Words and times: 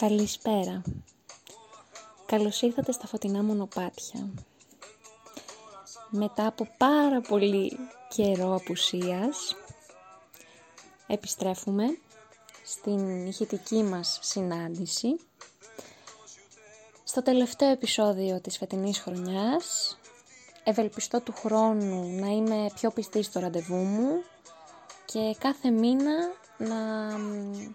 Καλησπέρα. 0.00 0.82
Καλώς 2.26 2.62
ήρθατε 2.62 2.92
στα 2.92 3.06
φωτεινά 3.06 3.42
μονοπάτια. 3.42 4.28
Μετά 6.10 6.46
από 6.46 6.68
πάρα 6.76 7.20
πολύ 7.20 7.78
καιρό 8.08 8.54
απουσίας, 8.54 9.56
επιστρέφουμε 11.06 11.84
στην 12.64 13.26
ηχητική 13.26 13.82
μας 13.82 14.18
συνάντηση. 14.22 15.20
Στο 17.04 17.22
τελευταίο 17.22 17.70
επεισόδιο 17.70 18.40
της 18.40 18.56
φετινής 18.56 18.98
χρονιάς, 18.98 19.98
ευελπιστώ 20.64 21.20
του 21.20 21.32
χρόνου 21.32 22.20
να 22.20 22.26
είμαι 22.28 22.70
πιο 22.74 22.90
πιστή 22.90 23.22
στο 23.22 23.40
ραντεβού 23.40 23.76
μου 23.76 24.22
και 25.04 25.36
κάθε 25.38 25.70
μήνα 25.70 26.16
να 26.58 26.76
μ, 27.18 27.72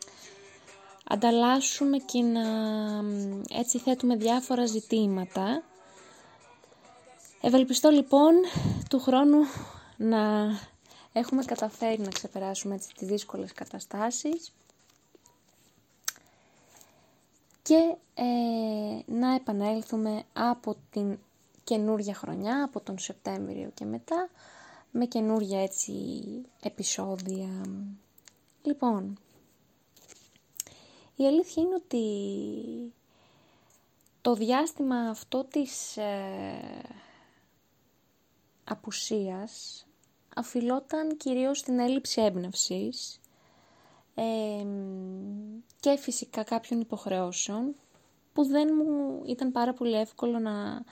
ανταλλάσσουμε 1.07 1.97
και 1.97 2.21
να 2.21 2.41
μ, 3.03 3.41
έτσι 3.49 3.77
θέτουμε 3.77 4.15
διάφορα 4.15 4.65
ζητήματα. 4.65 5.63
Ευελπιστώ 7.41 7.89
λοιπόν 7.89 8.33
του 8.89 8.99
χρόνου 8.99 9.39
να 9.97 10.49
έχουμε 11.13 11.43
καταφέρει 11.43 11.99
να 12.01 12.09
ξεπεράσουμε 12.09 12.75
έτσι 12.75 12.93
τις 12.95 13.07
δύσκολες 13.07 13.53
καταστάσεις 13.53 14.51
και 17.63 17.95
ε, 18.13 18.23
να 19.11 19.33
επανέλθουμε 19.35 20.23
από 20.33 20.75
την 20.91 21.17
καινούρια 21.63 22.13
χρονιά, 22.13 22.63
από 22.63 22.79
τον 22.79 22.99
Σεπτέμβριο 22.99 23.71
και 23.73 23.85
μετά, 23.85 24.29
με 24.91 25.05
καινούρια 25.05 25.61
έτσι 25.63 25.93
επεισόδια. 26.63 27.49
Λοιπόν, 28.61 29.17
η 31.21 31.27
αλήθεια 31.27 31.63
είναι 31.63 31.75
ότι 31.75 32.03
το 34.21 34.33
διάστημα 34.33 34.95
αυτό 34.95 35.43
της 35.43 35.97
ε, 35.97 36.81
απουσίας 38.63 39.85
αφιλόταν 40.35 41.17
κυρίως 41.17 41.57
στην 41.59 41.79
έλλειψη 41.79 42.21
έμπνευσης 42.21 43.19
ε, 44.15 44.65
και 45.79 45.97
φυσικά 45.97 46.43
κάποιων 46.43 46.79
υποχρεώσεων 46.81 47.75
που 48.33 48.43
δεν 48.45 48.69
μου 48.77 49.21
ήταν 49.25 49.51
πάρα 49.51 49.73
πολύ 49.73 49.93
εύκολο 49.95 50.39
να 50.39 50.83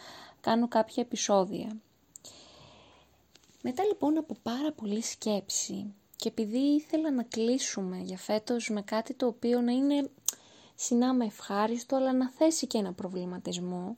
κάνω 0.41 0.67
κάποια 0.67 1.03
επεισόδια. 1.03 1.77
Μετά 3.64 3.83
λοιπόν 3.83 4.17
από 4.17 4.36
πάρα 4.43 4.71
πολύ 4.71 5.02
σκέψη 5.02 5.93
και 6.16 6.27
επειδή 6.27 6.58
ήθελα 6.58 7.11
να 7.11 7.23
κλείσουμε 7.23 7.97
για 7.97 8.17
φέτος 8.17 8.69
με 8.69 8.81
κάτι 8.81 9.14
το 9.14 9.25
οποίο 9.27 9.61
να 9.61 9.71
είναι 9.71 10.09
συνάμα 10.81 11.25
ευχάριστο 11.25 11.95
αλλά 11.95 12.13
να 12.13 12.30
θέσει 12.30 12.67
και 12.67 12.77
ένα 12.77 12.94
προβληματισμό, 12.94 13.97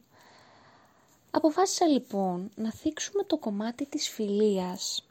αποφάσισα 1.32 1.86
λοιπόν 1.88 2.50
να 2.56 2.72
θίξουμε 2.72 3.23
το 3.23 3.38
κομμάτι 3.38 3.86
της 3.86 4.10
φιλίας. 4.10 5.06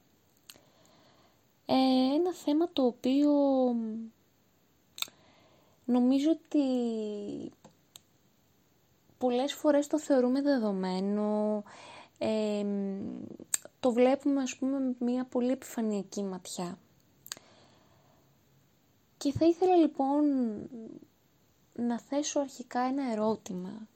Ε, 1.66 1.74
ένα 2.14 2.32
θέμα 2.34 2.68
το 2.72 2.82
οποίο 2.86 3.32
νομίζω 5.84 6.30
ότι 6.30 6.64
πολλές 9.18 9.52
φορές 9.52 9.86
το 9.86 9.98
θεωρούμε 9.98 10.42
δεδομένο, 10.42 11.62
ε, 12.18 12.64
το 13.80 13.92
βλέπουμε 13.92 14.42
ας 14.42 14.56
πούμε 14.56 14.78
με 14.78 14.94
μια 14.98 15.24
πολύ 15.24 15.50
επιφανειακή 15.50 16.22
ματιά. 16.22 16.78
Και 19.16 19.32
θα 19.32 19.46
ήθελα 19.46 19.76
λοιπόν 19.76 20.24
να 21.86 22.00
θέσω 22.00 22.40
αρχικά 22.40 22.80
ένα 22.80 23.10
ερώτημα. 23.12 23.88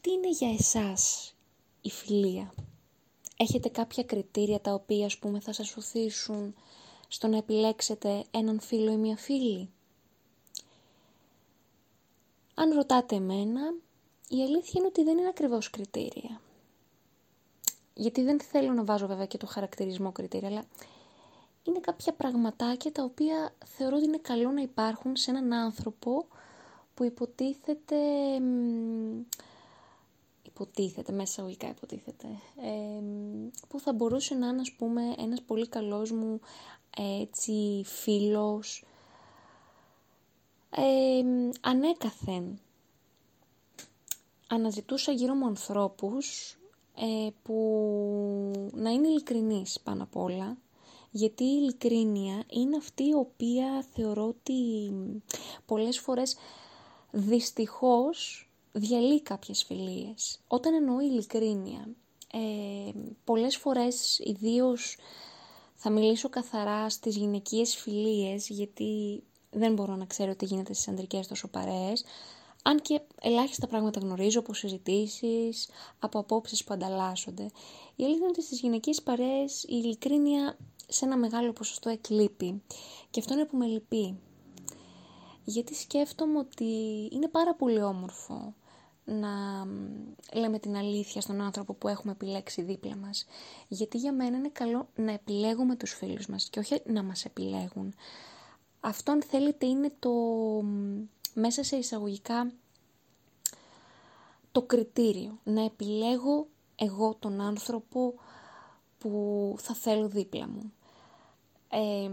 Τι 0.00 0.10
είναι 0.10 0.28
για 0.30 0.52
εσάς 0.52 1.34
η 1.80 1.90
φιλία; 1.90 2.54
Έχετε 3.36 3.68
κάποια 3.68 4.02
κριτήρια 4.02 4.60
τα 4.60 4.74
οποία 4.74 5.06
ας 5.06 5.18
πούμε 5.18 5.40
θα 5.40 5.52
σας 5.52 5.76
οθήσουν 5.76 6.54
στο 7.08 7.26
να 7.28 7.36
επιλέξετε 7.36 8.24
έναν 8.30 8.60
φίλο 8.60 8.92
ή 8.92 8.96
μια 8.96 9.16
φίλη; 9.16 9.70
Αν 12.54 12.72
ρωτάτε 12.72 13.14
εμένα, 13.14 13.74
η 14.28 14.42
αλήθεια 14.42 14.72
είναι 14.74 14.86
ότι 14.86 15.02
δεν 15.02 15.18
είναι 15.18 15.28
ακριβώς 15.28 15.70
κριτήρια. 15.70 16.40
Γιατί 17.94 18.22
δεν 18.22 18.40
θέλω 18.40 18.72
να 18.72 18.84
βάζω 18.84 19.06
βέβαια 19.06 19.26
και 19.26 19.38
το 19.38 19.46
χαρακτηρισμό 19.46 20.12
κριτήρια, 20.12 20.48
αλλά 20.48 20.64
είναι 21.62 21.80
κάποια 21.80 22.12
πραγματάκια 22.12 22.92
τα 22.92 23.02
οποία 23.02 23.54
θεωρώ 23.64 23.96
ότι 23.96 24.04
είναι 24.04 24.18
καλό 24.18 24.50
να 24.50 24.60
υπάρχουν 24.60 25.16
σε 25.16 25.30
έναν 25.30 25.52
άνθρωπο 25.52 26.26
που 27.02 27.08
υποτίθεται, 27.08 27.96
υποτίθεται, 30.42 31.12
μέσα 31.12 31.40
αγωγικά 31.40 31.68
υποτίθεται, 31.68 32.26
που 33.68 33.80
θα 33.80 33.92
μπορούσε 33.92 34.34
να 34.34 34.46
είναι 34.48 34.60
ας 34.60 34.72
πούμε 34.72 35.02
ένας 35.18 35.42
πολύ 35.42 35.68
καλός 35.68 36.10
μου 36.10 36.40
έτσι 36.96 37.82
φίλος, 37.84 38.84
ανέκαθεν 41.60 42.58
αναζητούσα 44.48 45.12
γύρω 45.12 45.34
μου 45.34 45.46
ανθρώπους 45.46 46.56
ε, 46.96 47.28
που 47.42 48.70
να 48.74 48.90
είναι 48.90 49.08
ειλικρινείς 49.08 49.80
πάνω 49.80 50.02
απ' 50.02 50.16
όλα, 50.16 50.56
γιατί 51.10 51.44
η 51.44 51.58
ειλικρίνεια 51.62 52.44
είναι 52.48 52.76
αυτή 52.76 53.04
η 53.04 53.14
οποία 53.14 53.84
θεωρώ 53.94 54.26
ότι 54.26 54.52
πολλές 55.66 55.98
φορές 56.00 56.36
δυστυχώς 57.12 58.50
διαλύει 58.72 59.22
κάποιες 59.22 59.64
φιλίες. 59.64 60.40
Όταν 60.46 60.74
εννοώ 60.74 61.00
ειλικρίνεια, 61.00 61.88
ε, 62.32 62.90
πολλές 63.24 63.56
φορές 63.56 64.18
ιδίως 64.18 64.96
θα 65.74 65.90
μιλήσω 65.90 66.28
καθαρά 66.28 66.90
στις 66.90 67.16
γυναικείες 67.16 67.76
φιλίες, 67.76 68.48
γιατί 68.48 69.22
δεν 69.50 69.72
μπορώ 69.72 69.96
να 69.96 70.04
ξέρω 70.04 70.34
τι 70.36 70.44
γίνεται 70.44 70.72
στις 70.72 70.88
αντρικές 70.88 71.26
τόσο 71.26 71.48
παρέες, 71.48 72.04
αν 72.62 72.80
και 72.80 73.00
ελάχιστα 73.20 73.66
πράγματα 73.66 74.00
γνωρίζω 74.00 74.38
από 74.38 74.54
συζητήσεις, 74.54 75.68
από 75.98 76.18
απόψεις 76.18 76.64
που 76.64 76.74
ανταλλάσσονται. 76.74 77.42
Η 77.96 78.04
αλήθεια 78.04 78.18
είναι 78.20 78.28
ότι 78.28 78.42
στις 78.42 78.60
γυναικείες 78.60 79.02
παρέες 79.02 79.62
η 79.62 79.66
ειλικρίνεια 79.84 80.56
σε 80.88 81.04
ένα 81.04 81.16
μεγάλο 81.16 81.52
ποσοστό 81.52 81.88
εκλείπει. 81.88 82.62
Και 83.10 83.20
αυτό 83.20 83.34
είναι 83.34 83.44
που 83.44 83.56
με 83.56 83.66
λυπεί. 83.66 84.18
Γιατί 85.44 85.74
σκέφτομαι 85.74 86.38
ότι 86.38 86.64
είναι 87.12 87.28
πάρα 87.28 87.54
πολύ 87.54 87.82
όμορφο 87.82 88.54
να 89.04 89.64
λέμε 90.32 90.58
την 90.58 90.76
αλήθεια 90.76 91.20
στον 91.20 91.40
άνθρωπο 91.40 91.74
που 91.74 91.88
έχουμε 91.88 92.12
επιλέξει 92.12 92.62
δίπλα 92.62 92.96
μας. 92.96 93.26
Γιατί 93.68 93.98
για 93.98 94.12
μένα 94.12 94.36
είναι 94.36 94.48
καλό 94.48 94.88
να 94.94 95.12
επιλέγουμε 95.12 95.76
τους 95.76 95.92
φίλους 95.92 96.26
μας 96.26 96.48
και 96.48 96.58
όχι 96.58 96.82
να 96.86 97.02
μας 97.02 97.24
επιλέγουν. 97.24 97.94
Αυτό 98.80 99.12
αν 99.12 99.22
θέλετε 99.22 99.66
είναι 99.66 99.92
το 99.98 100.12
μέσα 101.34 101.64
σε 101.64 101.76
εισαγωγικά 101.76 102.52
το 104.52 104.62
κριτήριο. 104.62 105.38
Να 105.44 105.64
επιλέγω 105.64 106.46
εγώ 106.76 107.16
τον 107.18 107.40
άνθρωπο 107.40 108.14
που 108.98 109.54
θα 109.58 109.74
θέλω 109.74 110.08
δίπλα 110.08 110.48
μου. 110.48 110.72
Ε, 111.68 112.10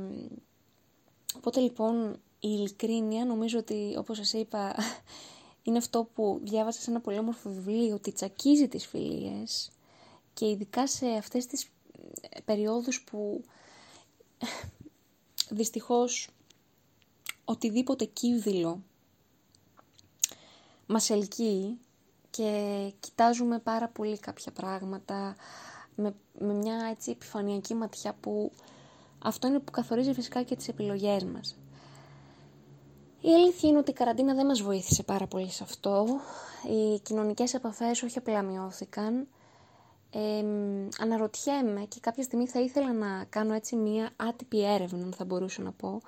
οπότε 1.38 1.60
λοιπόν 1.60 2.20
η 2.40 2.48
ειλικρίνεια 2.48 3.26
νομίζω 3.26 3.60
ότι 3.60 3.96
όπως 3.98 4.18
σας 4.18 4.34
είπα 4.34 4.76
είναι 5.64 5.78
αυτό 5.78 6.10
που 6.14 6.40
διάβασα 6.44 6.82
σε 6.82 6.90
ένα 6.90 7.00
πολύ 7.00 7.18
όμορφο 7.18 7.50
βιβλίο 7.50 7.96
ότι 7.96 8.12
τσακίζει 8.12 8.68
τις 8.68 8.86
φιλίες 8.88 9.72
και 10.34 10.50
ειδικά 10.50 10.88
σε 10.88 11.08
αυτές 11.08 11.46
τις 11.46 11.70
περιόδους 12.46 13.02
που 13.02 13.44
δυστυχώς 15.50 16.30
οτιδήποτε 17.46 18.06
κύβδηλο 18.06 18.82
μας 20.86 21.10
ελκύει 21.10 21.80
και 22.30 22.94
κοιτάζουμε 23.00 23.60
πάρα 23.60 23.88
πολύ 23.88 24.20
κάποια 24.20 24.52
πράγματα 24.52 25.36
με, 25.96 26.16
με 26.40 26.54
μια 26.54 26.88
έτσι 26.92 27.12
επιφανειακή 27.12 27.74
ματιά 27.74 28.14
που 28.14 28.52
αυτό 29.20 29.48
είναι 29.48 29.60
που 29.60 29.72
καθορίζει 29.72 30.14
φυσικά 30.14 30.44
και 30.44 30.56
τις 30.56 30.68
επιλογές 30.68 31.24
μας. 31.24 31.58
Η 33.22 33.34
αλήθεια 33.34 33.70
είναι 33.70 33.78
ότι 33.78 33.92
η 33.92 33.94
καραντίνα 33.94 34.34
δεν 34.34 34.46
μας 34.46 34.62
βοήθησε 34.62 35.04
πάρα 35.04 35.28
πολύ 35.28 35.50
σε 35.50 35.64
αυτό. 35.64 36.06
Οι 36.70 37.00
κοινωνικές 37.00 37.54
επαφές 37.54 38.04
όχι 38.04 38.18
απλά 38.18 38.42
μειώθηκαν. 38.42 39.28
Ε, 40.12 40.44
αναρωτιέμαι 41.00 41.86
και 41.88 42.00
κάποια 42.00 42.24
στιγμή 42.24 42.48
θα 42.48 42.60
ήθελα 42.60 42.94
να 42.94 43.26
κάνω 43.30 43.54
έτσι 43.54 43.76
μία 43.76 44.10
άτυπη 44.16 44.66
έρευνα, 44.66 45.12
θα 45.16 45.26
μπορούσα 45.26 45.62
να 45.62 45.72
πω, 45.72 46.02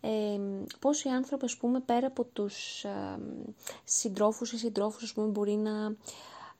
ε, 0.00 0.40
πόσοι 0.78 1.08
άνθρωποι, 1.08 1.44
ας 1.44 1.56
πούμε, 1.56 1.80
πέρα 1.80 2.06
από 2.06 2.24
τους 2.24 2.84
ε, 2.84 3.18
συντρόφους 3.84 4.52
ή 4.52 4.58
συντρόφους, 4.58 5.02
ας 5.02 5.12
πούμε, 5.12 5.26
μπορεί 5.26 5.56
να 5.56 5.96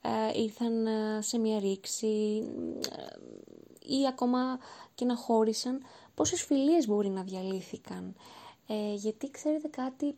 ε, 0.03 0.41
ήρθαν 0.43 0.87
ε, 0.87 1.23
σε 1.23 1.39
μια 1.39 1.59
ρήξη 1.59 2.43
ε, 2.97 3.97
ή 3.97 4.07
ακόμα 4.09 4.59
και 4.95 5.05
να 5.05 5.17
χώρισαν, 5.17 5.83
πόσες 6.15 6.43
φιλίες 6.43 6.87
μπορεί 6.87 7.09
να 7.09 7.23
διαλύθηκαν. 7.23 8.15
Γιατί, 8.95 9.31
ξέρετε 9.31 9.69
κάτι, 9.69 10.15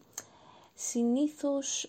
συνήθως 0.75 1.87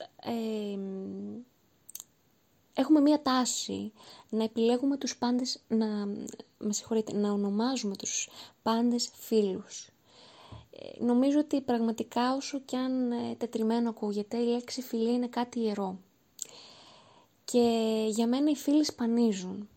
έχουμε 2.74 3.00
μία 3.00 3.22
τάση 3.22 3.92
να 4.30 4.44
επιλέγουμε 4.44 4.98
τους 4.98 5.18
πάντες, 5.18 5.62
να, 5.68 6.06
με 6.58 6.74
να 7.14 7.32
ονομάζουμε 7.32 7.96
τους 7.96 8.30
πάντες 8.64 9.12
φίλους. 9.14 9.90
Ε, 10.72 11.04
νομίζω 11.04 11.40
ότι 11.40 11.62
πραγματικά 11.62 12.36
όσο 12.36 12.60
κι 12.60 12.76
αν 12.76 13.12
ε, 13.12 13.36
τετριμένο 13.38 13.90
ακούγεται, 13.90 14.38
η 14.38 14.46
λέξη 14.46 14.82
φιλία 14.82 15.12
είναι 15.12 15.28
κάτι 15.28 15.60
ιερό. 15.60 15.98
Και 17.46 18.06
για 18.10 18.28
μένα 18.28 18.50
οι 18.50 18.56
φίλοι 18.56 18.84
σπανίζουν. 18.84 19.70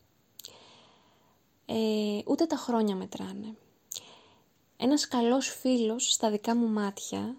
Ε, 1.66 2.19
ούτε 2.26 2.46
τα 2.46 2.56
χρόνια 2.56 2.96
μετράνε. 2.96 3.54
Ένας 4.84 5.08
καλός 5.08 5.48
φίλος 5.48 6.12
στα 6.12 6.31
δικά 6.31 6.56
μου 6.56 6.69
μάτια 6.69 7.36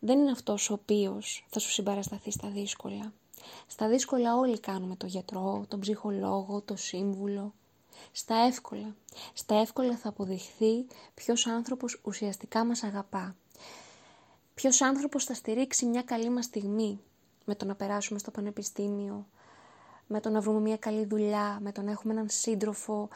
δεν 0.00 0.18
είναι 0.18 0.30
αυτός 0.30 0.70
ο 0.70 0.72
οποίος 0.72 1.46
θα 1.48 1.58
σου 1.58 1.70
συμπαρασταθεί 1.70 2.30
στα 2.30 2.48
δύσκολα. 2.48 3.12
Στα 3.66 3.88
δύσκολα 3.88 4.36
όλοι 4.36 4.60
κάνουμε 4.60 4.96
το 4.96 5.06
γιατρό, 5.06 5.64
τον 5.68 5.80
ψυχολόγο, 5.80 6.60
το 6.60 6.76
σύμβουλο. 6.76 7.54
Στα 8.12 8.34
εύκολα. 8.34 8.96
Στα 9.32 9.54
εύκολα 9.54 9.96
θα 9.96 10.08
αποδειχθεί 10.08 10.86
ποιος 11.14 11.46
άνθρωπος 11.46 12.00
ουσιαστικά 12.02 12.64
μας 12.64 12.82
αγαπά. 12.82 13.36
Ποιος 14.54 14.80
άνθρωπος 14.80 15.24
θα 15.24 15.34
στηρίξει 15.34 15.86
μια 15.86 16.02
καλή 16.02 16.30
μας 16.30 16.44
στιγμή 16.44 17.00
με 17.44 17.54
το 17.54 17.64
να 17.64 17.74
περάσουμε 17.74 18.18
στο 18.18 18.30
πανεπιστήμιο, 18.30 19.26
με 20.06 20.20
το 20.20 20.30
να 20.30 20.40
βρούμε 20.40 20.60
μια 20.60 20.76
καλή 20.76 21.04
δουλειά, 21.04 21.58
με 21.60 21.72
το 21.72 21.82
να 21.82 21.90
έχουμε 21.90 22.12
έναν 22.12 22.28
σύντροφο. 22.28 23.08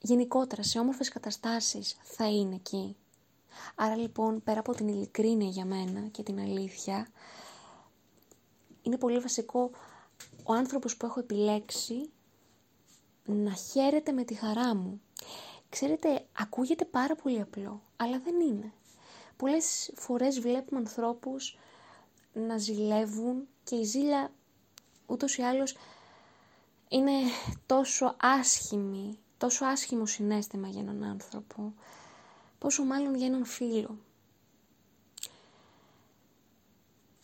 Γενικότερα, 0.00 0.62
σε 0.62 0.78
όμορφες 0.78 1.08
καταστάσεις 1.08 1.96
θα 2.02 2.28
είναι 2.28 2.54
εκεί. 2.54 2.96
Άρα 3.74 3.96
λοιπόν, 3.96 4.42
πέρα 4.42 4.60
από 4.60 4.72
την 4.74 4.88
ειλικρίνεια 4.88 5.48
για 5.48 5.64
μένα 5.64 6.00
και 6.00 6.22
την 6.22 6.38
αλήθεια, 6.40 7.08
είναι 8.82 8.96
πολύ 8.98 9.18
βασικό 9.18 9.70
ο 10.44 10.52
άνθρωπος 10.52 10.96
που 10.96 11.06
έχω 11.06 11.20
επιλέξει 11.20 12.10
να 13.24 13.50
χαίρεται 13.54 14.12
με 14.12 14.24
τη 14.24 14.34
χαρά 14.34 14.74
μου. 14.74 15.00
Ξέρετε, 15.68 16.26
ακούγεται 16.38 16.84
πάρα 16.84 17.14
πολύ 17.16 17.40
απλό, 17.40 17.82
αλλά 17.96 18.18
δεν 18.18 18.40
είναι. 18.40 18.72
Πολλές 19.36 19.90
φορές 19.94 20.40
βλέπουμε 20.40 20.80
ανθρώπους 20.80 21.58
να 22.32 22.56
ζηλεύουν 22.58 23.48
και 23.64 23.76
η 23.76 23.84
ζήλια 23.84 24.32
ούτως 25.06 25.36
ή 25.36 25.42
άλλως 25.42 25.76
είναι 26.88 27.12
τόσο 27.66 28.16
άσχημη, 28.20 29.18
τόσο 29.40 29.64
άσχημο 29.64 30.06
συνέστημα 30.06 30.68
για 30.68 30.80
έναν 30.80 31.04
άνθρωπο, 31.04 31.74
πόσο 32.58 32.84
μάλλον 32.84 33.14
για 33.14 33.26
έναν 33.26 33.44
φίλο. 33.44 33.98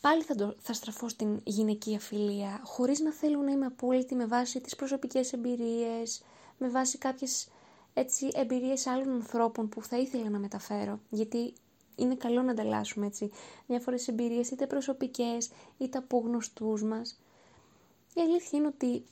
πάλι 0.06 0.22
θα, 0.22 0.34
το, 0.34 0.54
θα 0.58 0.72
στραφώ 0.72 1.08
στην 1.08 1.40
γυναικεία 1.44 2.00
φιλία, 2.00 2.60
χωρίς 2.64 3.00
να 3.00 3.12
θέλω 3.12 3.40
να 3.40 3.50
είμαι 3.50 3.66
απόλυτη 3.66 4.14
με 4.14 4.26
βάση 4.26 4.60
τις 4.60 4.76
προσωπικές 4.76 5.32
εμπειρίες, 5.32 6.22
με 6.58 6.68
βάση 6.68 6.98
κάποιες 6.98 7.48
έτσι, 7.94 8.30
εμπειρίες 8.34 8.86
άλλων 8.86 9.10
ανθρώπων 9.10 9.69
που 9.69 9.82
θα 9.82 9.98
ήθελα 9.98 10.30
να 10.30 10.38
μεταφέρω, 10.38 11.00
γιατί 11.10 11.52
είναι 11.96 12.14
καλό 12.14 12.42
να 12.42 12.50
ανταλλάσσουμε 12.50 13.06
έτσι 13.06 13.30
διάφορες 13.66 14.08
εμπειρίες, 14.08 14.50
είτε 14.50 14.66
προσωπικές, 14.66 15.50
είτε 15.78 15.98
από 15.98 16.19
γνωστούς 16.19 16.82
μας. 16.82 17.20
Η 18.14 18.20
αλήθεια 18.20 18.58
είναι 18.58 18.66
ότι 18.66 19.04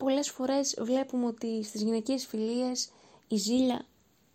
πολλές 0.00 0.30
φορές 0.30 0.76
βλέπουμε 0.80 1.26
ότι 1.26 1.62
στις 1.62 1.82
γυναικείες 1.82 2.26
φιλίες 2.26 2.90
η 3.28 3.36
ζήλια 3.36 3.86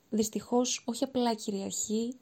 δυστυχώς 0.09 0.81
όχι 0.85 1.03
απλά 1.03 1.33
κυριαρχεί, 1.33 2.17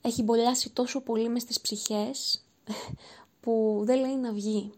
έχει 0.00 0.22
μπολιάσει 0.22 0.70
τόσο 0.70 1.00
πολύ 1.00 1.28
μες 1.28 1.42
στις 1.42 1.60
ψυχές 1.60 2.44
που 3.40 3.80
δεν 3.84 4.00
λέει 4.00 4.16
να 4.16 4.32
βγει. 4.32 4.72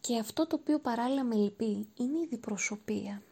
Και 0.00 0.18
αυτό 0.18 0.46
το 0.46 0.56
οποίο 0.60 0.78
παράλληλα 0.78 1.24
με 1.24 1.34
λυπεί 1.34 1.88
είναι 1.94 2.18
η 2.18 2.26
διπροσωπεία. 2.30 3.22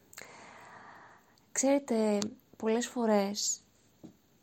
Ξέρετε, 1.53 2.19
πολλές 2.57 2.87
φορές 2.87 3.61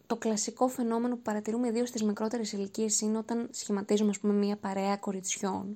το 0.08 0.16
κλασικό 0.16 0.68
φαινόμενο 0.68 1.16
που 1.16 1.22
παρατηρούμε 1.22 1.68
ιδίως 1.68 1.90
στις 1.90 2.04
μικρότερες 2.04 2.52
ηλικίες 2.52 3.02
είναι 3.02 3.18
όταν 3.18 3.50
σχηματίζουμε 3.52 4.10
ας 4.10 4.20
πούμε 4.20 4.34
μια 4.34 4.58
παρέα 4.58 4.98
κοριτσιών 4.98 5.76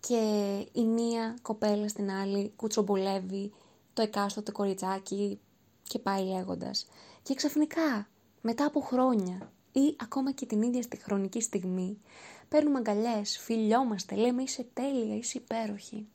και 0.00 0.56
η 0.72 0.84
μία 0.84 1.36
κοπέλα 1.42 1.88
στην 1.88 2.10
άλλη 2.10 2.52
κουτσομπολεύει 2.56 3.52
το 3.92 4.02
εκάστοτε 4.02 4.52
κοριτσάκι 4.52 5.40
και 5.82 5.98
πάει 5.98 6.24
λέγοντας. 6.24 6.86
Και 7.22 7.34
ξαφνικά, 7.34 8.08
μετά 8.40 8.64
από 8.64 8.80
χρόνια 8.80 9.52
ή 9.72 9.96
ακόμα 10.00 10.32
και 10.32 10.46
την 10.46 10.62
ίδια 10.62 10.82
στη 10.82 10.96
χρονική 10.96 11.40
στιγμή, 11.40 12.00
παίρνουμε 12.48 12.78
αγκαλιές, 12.78 13.38
φιλιόμαστε, 13.38 14.14
λέμε 14.14 14.42
είσαι 14.42 14.66
τέλεια, 14.72 15.16
είσαι 15.16 15.38
υπέροχη. 15.38 16.06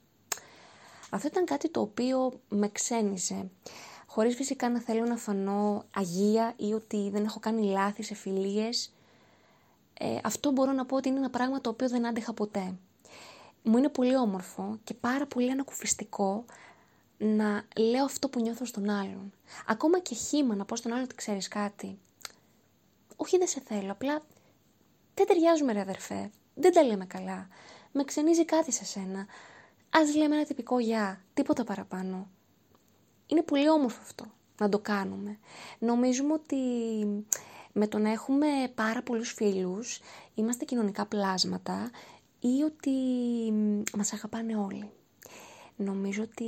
Αυτό 1.10 1.28
ήταν 1.28 1.46
κάτι 1.46 1.70
το 1.70 1.82
οποίο 1.82 2.40
με 2.50 2.70
ξένιζε. 2.70 3.50
Χωρίς 4.08 4.36
φυσικά 4.36 4.70
να 4.70 4.80
θέλω 4.80 5.06
να 5.06 5.16
φανώ 5.16 5.84
αγία 5.96 6.54
ή 6.58 6.74
ότι 6.74 7.10
δεν 7.10 7.24
έχω 7.24 7.40
κάνει 7.40 7.66
λάθη 7.66 8.04
σε 8.04 8.16
φιλίες. 8.16 8.94
Ε, 10.00 10.18
αυτό 10.24 10.52
μπορώ 10.52 10.72
να 10.72 10.86
πω 10.86 10.96
ότι 10.96 11.10
είναι 11.10 11.18
ένα 11.18 11.30
πράγμα 11.30 11.62
το 11.62 11.70
οποίο 11.70 11.90
δεν 11.90 12.08
άντεχα 12.08 12.34
ποτέ. 12.34 12.76
Μου 13.64 13.78
είναι 13.78 13.90
πολύ 13.90 14.18
όμορφο 14.18 14.80
και 14.84 14.94
πάρα 14.94 15.26
πολύ 15.26 15.52
ανακουφιστικό 15.52 16.46
να 17.18 17.64
λέω 17.78 18.04
αυτό 18.04 18.30
που 18.30 18.42
νιώθω 18.42 18.66
στον 18.66 18.90
άλλον. 18.90 19.34
Ακόμα 19.68 20.00
και 20.00 20.16
χήμα 20.16 20.56
να 20.56 20.66
πω 20.66 20.76
στον 20.76 20.92
άλλον 20.92 21.04
ότι 21.04 21.16
ξέρεις 21.16 21.48
κάτι. 21.48 22.00
Όχι 23.16 23.38
δεν 23.38 23.48
σε 23.48 23.62
θέλω, 23.66 23.92
απλά 23.92 24.22
δεν 25.14 25.28
ταιριάζουμε 25.28 25.74
ρε 25.74 25.80
αδερφέ. 25.80 26.30
Δεν 26.54 26.74
τα 26.74 26.84
λέμε 26.84 27.06
καλά. 27.06 27.48
Με 27.92 28.04
ξενίζει 28.04 28.46
κάτι 28.46 28.72
σε 28.72 28.86
σένα. 28.86 29.26
Ας 29.90 30.16
λέμε 30.16 30.36
ένα 30.36 30.46
τυπικό 30.46 30.80
γεια, 30.80 31.22
τίποτα 31.34 31.64
παραπάνω. 31.64 32.28
Είναι 33.28 33.42
πολύ 33.42 33.70
όμορφο 33.70 34.00
αυτό 34.02 34.26
να 34.60 34.70
το 34.70 34.80
κάνουμε. 34.80 35.40
Νομίζουμε 35.80 36.34
ότι 36.34 36.56
με 37.78 37.88
το 37.88 37.98
να 37.98 38.12
έχουμε 38.12 38.48
πάρα 38.76 39.02
πολλούς 39.02 39.32
φίλους 39.32 40.00
είμαστε 40.36 40.66
κοινωνικά 40.66 41.06
πλάσματα 41.06 41.92
ή 42.40 42.64
ότι 42.64 42.92
μας 43.98 44.14
αγαπάνε 44.14 44.56
όλοι 44.56 44.90
νομίζω 45.78 46.24
ότι 46.24 46.44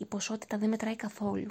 η 0.00 0.04
ποσότητα 0.04 0.58
δεν 0.58 0.68
μετράει 0.68 0.96
καθόλου. 0.96 1.50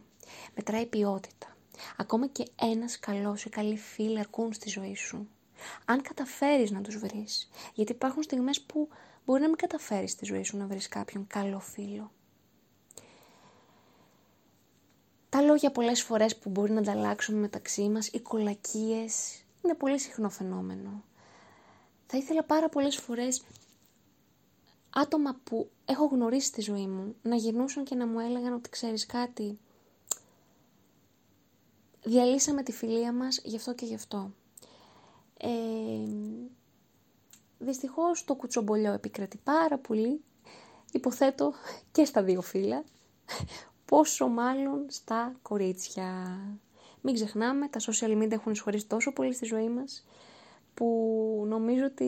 Μετράει 0.55 0.81
η 0.81 0.85
ποιότητα. 0.85 1.57
Ακόμα 1.97 2.27
και 2.27 2.47
ένας 2.61 2.99
καλός 2.99 3.45
ή 3.45 3.49
καλή 3.49 3.77
φίλη 3.77 4.19
αρκούν 4.19 4.53
στη 4.53 4.69
ζωή 4.69 4.95
σου. 4.95 5.27
Αν 5.85 6.01
καταφέρεις 6.01 6.71
να 6.71 6.81
τους 6.81 6.97
βρεις. 6.97 7.49
Γιατί 7.73 7.91
υπάρχουν 7.91 8.23
στιγμές 8.23 8.61
που 8.61 8.89
μπορεί 9.25 9.41
να 9.41 9.47
μην 9.47 9.57
καταφέρεις 9.57 10.11
στη 10.11 10.25
ζωή 10.25 10.43
σου 10.43 10.57
να 10.57 10.65
βρεις 10.65 10.87
κάποιον 10.87 11.27
καλό 11.27 11.59
φίλο. 11.59 12.11
Τα 15.33 15.41
λόγια 15.41 15.71
πολλές 15.71 16.01
φορές 16.01 16.37
που 16.37 16.49
μπορεί 16.49 16.71
να 16.71 16.79
ανταλλάξουμε 16.79 17.39
μεταξύ 17.39 17.89
μας, 17.89 18.07
οι 18.07 18.19
κολακίες, 18.19 19.43
είναι 19.63 19.73
πολύ 19.73 19.99
συχνό 19.99 20.29
φαινόμενο. 20.29 21.03
Θα 22.07 22.17
ήθελα 22.17 22.43
πάρα 22.43 22.69
πολλές 22.69 22.95
φορές 22.97 23.43
άτομα 24.89 25.39
που 25.43 25.69
έχω 25.85 26.05
γνωρίσει 26.05 26.47
στη 26.47 26.61
ζωή 26.61 26.87
μου 26.87 27.15
να 27.21 27.35
γυρνούσαν 27.35 27.83
και 27.83 27.95
να 27.95 28.07
μου 28.07 28.19
έλεγαν 28.19 28.53
ότι 28.53 28.69
ξέρεις 28.69 29.05
κάτι, 29.05 29.59
διαλύσαμε 32.03 32.63
τη 32.63 32.71
φιλία 32.71 33.13
μας 33.13 33.39
γι' 33.43 33.55
αυτό 33.55 33.73
και 33.73 33.85
γι' 33.85 33.95
αυτό. 33.95 34.31
Ε, 35.37 35.49
δυστυχώς 37.59 38.23
το 38.23 38.35
κουτσομπολιό 38.35 38.93
επικρατεί 38.93 39.37
πάρα 39.43 39.77
πολύ, 39.77 40.21
υποθέτω 40.91 41.53
και 41.91 42.05
στα 42.05 42.23
δύο 42.23 42.41
φύλλα, 42.41 42.83
πόσο 43.93 44.27
μάλλον 44.27 44.85
στα 44.89 45.35
κορίτσια. 45.41 46.39
Μην 47.01 47.13
ξεχνάμε, 47.13 47.67
τα 47.67 47.79
social 47.79 48.23
media 48.23 48.31
έχουν 48.31 48.51
εισχωρήσει 48.51 48.85
τόσο 48.85 49.13
πολύ 49.13 49.33
στη 49.33 49.45
ζωή 49.45 49.69
μας, 49.69 50.05
που 50.73 51.45
νομίζω 51.47 51.85
ότι 51.85 52.07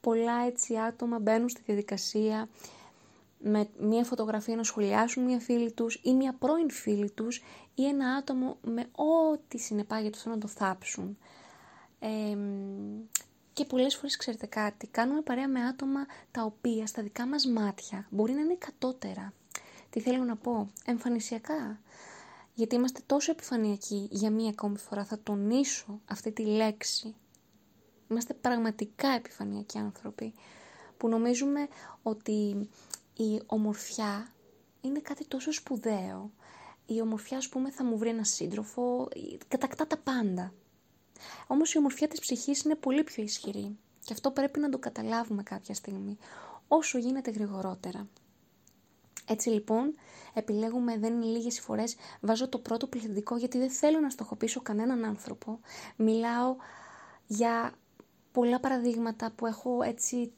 πολλά 0.00 0.46
έτσι 0.46 0.78
άτομα 0.78 1.18
μπαίνουν 1.18 1.48
στη 1.48 1.60
διαδικασία 1.66 2.48
με 3.38 3.68
μια 3.78 4.04
φωτογραφία 4.04 4.56
να 4.56 4.62
σχολιάσουν 4.62 5.24
μια 5.24 5.38
φίλη 5.38 5.72
τους 5.72 6.00
ή 6.02 6.14
μια 6.14 6.34
πρώην 6.34 6.70
φίλη 6.70 7.10
τους 7.10 7.42
ή 7.74 7.86
ένα 7.86 8.08
άτομο 8.08 8.56
με 8.62 8.86
ό,τι 8.92 9.58
συνεπάγεται 9.58 10.16
αυτό 10.16 10.30
να 10.30 10.38
το 10.38 10.48
θάψουν. 10.48 11.18
και 13.52 13.64
πολλές 13.64 13.96
φορές 13.96 14.16
ξέρετε 14.16 14.46
κάτι, 14.46 14.86
κάνουμε 14.86 15.20
παρέα 15.20 15.48
με 15.48 15.60
άτομα 15.64 16.06
τα 16.30 16.42
οποία 16.42 16.86
στα 16.86 17.02
δικά 17.02 17.26
μας 17.26 17.46
μάτια 17.46 18.06
μπορεί 18.10 18.32
να 18.32 18.40
είναι 18.40 18.56
κατώτερα. 18.58 19.32
Τι 19.92 20.00
θέλω 20.00 20.24
να 20.24 20.36
πω, 20.36 20.70
εμφανισιακά. 20.84 21.80
Γιατί 22.54 22.74
είμαστε 22.74 23.00
τόσο 23.06 23.30
επιφανειακοί 23.30 24.08
για 24.10 24.30
μία 24.30 24.48
ακόμη 24.48 24.78
φορά, 24.78 25.04
θα 25.04 25.18
τονίσω 25.22 26.00
αυτή 26.04 26.32
τη 26.32 26.44
λέξη. 26.44 27.14
Είμαστε 28.10 28.34
πραγματικά 28.34 29.08
επιφανειακοί 29.08 29.78
άνθρωποι 29.78 30.34
που 30.96 31.08
νομίζουμε 31.08 31.68
ότι 32.02 32.68
η 33.16 33.40
ομορφιά 33.46 34.32
είναι 34.80 35.00
κάτι 35.00 35.24
τόσο 35.24 35.52
σπουδαίο. 35.52 36.30
Η 36.86 37.00
ομορφιά, 37.00 37.36
ας 37.36 37.48
πούμε, 37.48 37.70
θα 37.70 37.84
μου 37.84 37.98
βρει 37.98 38.08
ένα 38.08 38.24
σύντροφο, 38.24 39.08
κατακτά 39.48 39.86
τα 39.86 39.96
πάντα. 39.96 40.52
Όμως 41.46 41.74
η 41.74 41.78
ομορφιά 41.78 42.08
της 42.08 42.20
ψυχής 42.20 42.62
είναι 42.62 42.74
πολύ 42.74 43.04
πιο 43.04 43.22
ισχυρή 43.22 43.76
και 44.04 44.12
αυτό 44.12 44.30
πρέπει 44.30 44.58
να 44.60 44.68
το 44.68 44.78
καταλάβουμε 44.78 45.42
κάποια 45.42 45.74
στιγμή, 45.74 46.18
όσο 46.68 46.98
γίνεται 46.98 47.30
γρηγορότερα. 47.30 48.08
Έτσι 49.26 49.48
λοιπόν, 49.48 49.94
επιλέγουμε, 50.34 50.98
δεν 50.98 51.12
είναι 51.14 51.24
λίγες 51.24 51.60
φορές, 51.60 51.96
βάζω 52.20 52.48
το 52.48 52.58
πρώτο 52.58 52.86
πληθυντικό 52.86 53.36
γιατί 53.36 53.58
δεν 53.58 53.70
θέλω 53.70 54.00
να 54.00 54.10
στοχοποιήσω 54.10 54.60
κανέναν 54.60 55.04
άνθρωπο. 55.04 55.60
Μιλάω 55.96 56.56
για 57.26 57.72
πολλά 58.32 58.60
παραδείγματα 58.60 59.32
που 59.36 59.46
έχω 59.46 59.82
έτσι 59.82 60.32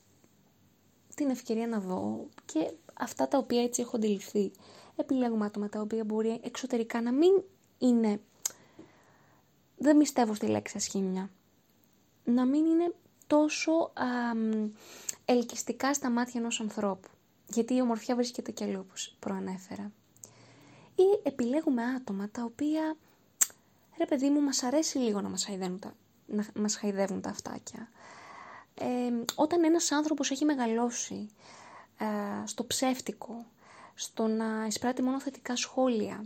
την 1.15 1.31
ευκαιρία 1.31 1.67
να 1.67 1.81
δω 1.81 2.29
και 2.45 2.73
αυτά 2.95 3.29
τα 3.29 3.39
οποία 3.39 3.63
έτσι 3.63 3.83
έχω 3.83 3.97
αντιληφθεί. 3.97 4.53
Επιλέγουμε 4.97 5.45
άτομα 5.45 5.69
τα 5.69 5.81
οποία 5.81 6.05
μπορεί 6.05 6.41
εξωτερικά 6.43 7.03
να 7.03 7.13
μην 7.13 7.43
είναι, 7.79 8.21
δεν 9.77 9.99
πιστεύω 9.99 10.35
στη 10.35 10.47
λέξη 10.47 10.77
ασχήμια, 10.77 11.31
να 12.25 12.45
μην 12.45 12.65
είναι 12.67 12.95
τόσο 13.27 13.73
α, 13.73 14.05
ελκυστικά 15.25 15.95
στα 15.95 16.11
μάτια 16.11 16.41
ενός 16.41 16.61
ανθρώπου. 16.61 17.09
Γιατί 17.47 17.75
η 17.75 17.81
ομορφιά 17.81 18.15
βρίσκεται 18.15 18.51
και 18.51 18.65
αλλού, 18.65 18.79
όπως 18.81 19.17
προανέφερα. 19.19 19.93
Ή 20.95 21.03
επιλέγουμε 21.23 21.83
άτομα 21.85 22.29
τα 22.29 22.43
οποία, 22.43 22.97
ρε 23.99 24.05
παιδί 24.07 24.31
μου, 24.31 24.41
μας 24.41 24.63
αρέσει 24.63 24.99
λίγο 24.99 25.21
να 25.21 25.29
μας 25.29 25.45
χαϊδεύουν 25.45 25.79
τα, 25.79 25.95
να 26.27 26.47
μας 26.55 26.77
χαϊδεύουν 26.77 27.21
τα 27.21 27.31
αυτάκια. 27.31 27.89
Ε, 28.75 29.11
όταν 29.35 29.65
ένας 29.65 29.93
άνθρωπος 29.93 30.31
έχει 30.31 30.45
μεγαλώσει 30.45 31.29
ε, 31.99 32.47
στο 32.47 32.67
ψεύτικο, 32.67 33.47
στο 33.95 34.27
να 34.27 34.67
εισπράττει 34.67 35.03
μόνο 35.03 35.21
θετικά 35.21 35.57
σχόλια, 35.57 36.25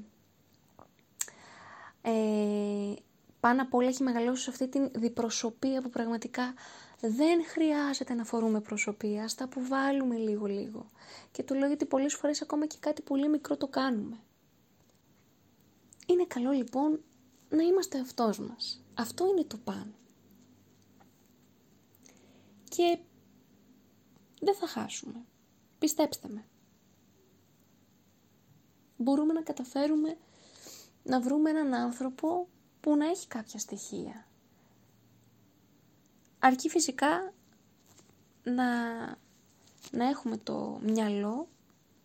ε, 2.03 2.93
πάνω 3.41 3.63
απ' 3.63 3.75
όλα 3.75 3.89
έχει 3.89 4.03
μεγαλώσει 4.03 4.43
σε 4.43 4.51
αυτή 4.51 4.69
την 4.69 4.91
διπροσωπεία 4.95 5.83
που 5.83 5.91
πραγματικά 5.91 6.55
δεν 7.00 7.45
χρειάζεται 7.45 8.14
να 8.14 8.25
φορούμε 8.25 8.61
προσωπία, 8.61 9.25
ας 9.25 9.35
τα 9.35 9.49
βάλουμε 9.69 10.17
λίγο-λίγο. 10.17 10.90
Και 11.31 11.43
το 11.43 11.55
λέω 11.55 11.67
γιατί 11.67 11.85
πολλές 11.87 12.14
φορές 12.14 12.43
ακόμα 12.43 12.67
και 12.67 12.76
κάτι 12.81 13.02
πολύ 13.02 13.28
μικρό 13.28 13.57
το 13.57 13.67
κάνουμε. 13.67 14.17
Είναι 16.07 16.25
καλό 16.26 16.50
λοιπόν 16.50 17.00
να 17.49 17.62
είμαστε 17.62 17.99
αυτός 18.00 18.38
μας. 18.38 18.85
Αυτό 18.95 19.26
είναι 19.26 19.45
το 19.45 19.57
πάνω. 19.57 19.93
Και 22.69 22.99
δεν 24.40 24.55
θα 24.55 24.67
χάσουμε. 24.67 25.25
Πιστέψτε 25.78 26.28
με. 26.28 26.45
Μπορούμε 28.97 29.33
να 29.33 29.43
καταφέρουμε 29.43 30.17
να 31.02 31.21
βρούμε 31.21 31.50
έναν 31.50 31.75
άνθρωπο 31.75 32.49
που 32.81 32.97
να 32.97 33.07
έχει 33.07 33.26
κάποια 33.26 33.59
στοιχεία. 33.59 34.28
Αρκεί 36.38 36.68
φυσικά 36.68 37.33
να, 38.42 38.64
να 39.92 40.09
έχουμε 40.09 40.37
το 40.37 40.78
μυαλό, 40.83 41.49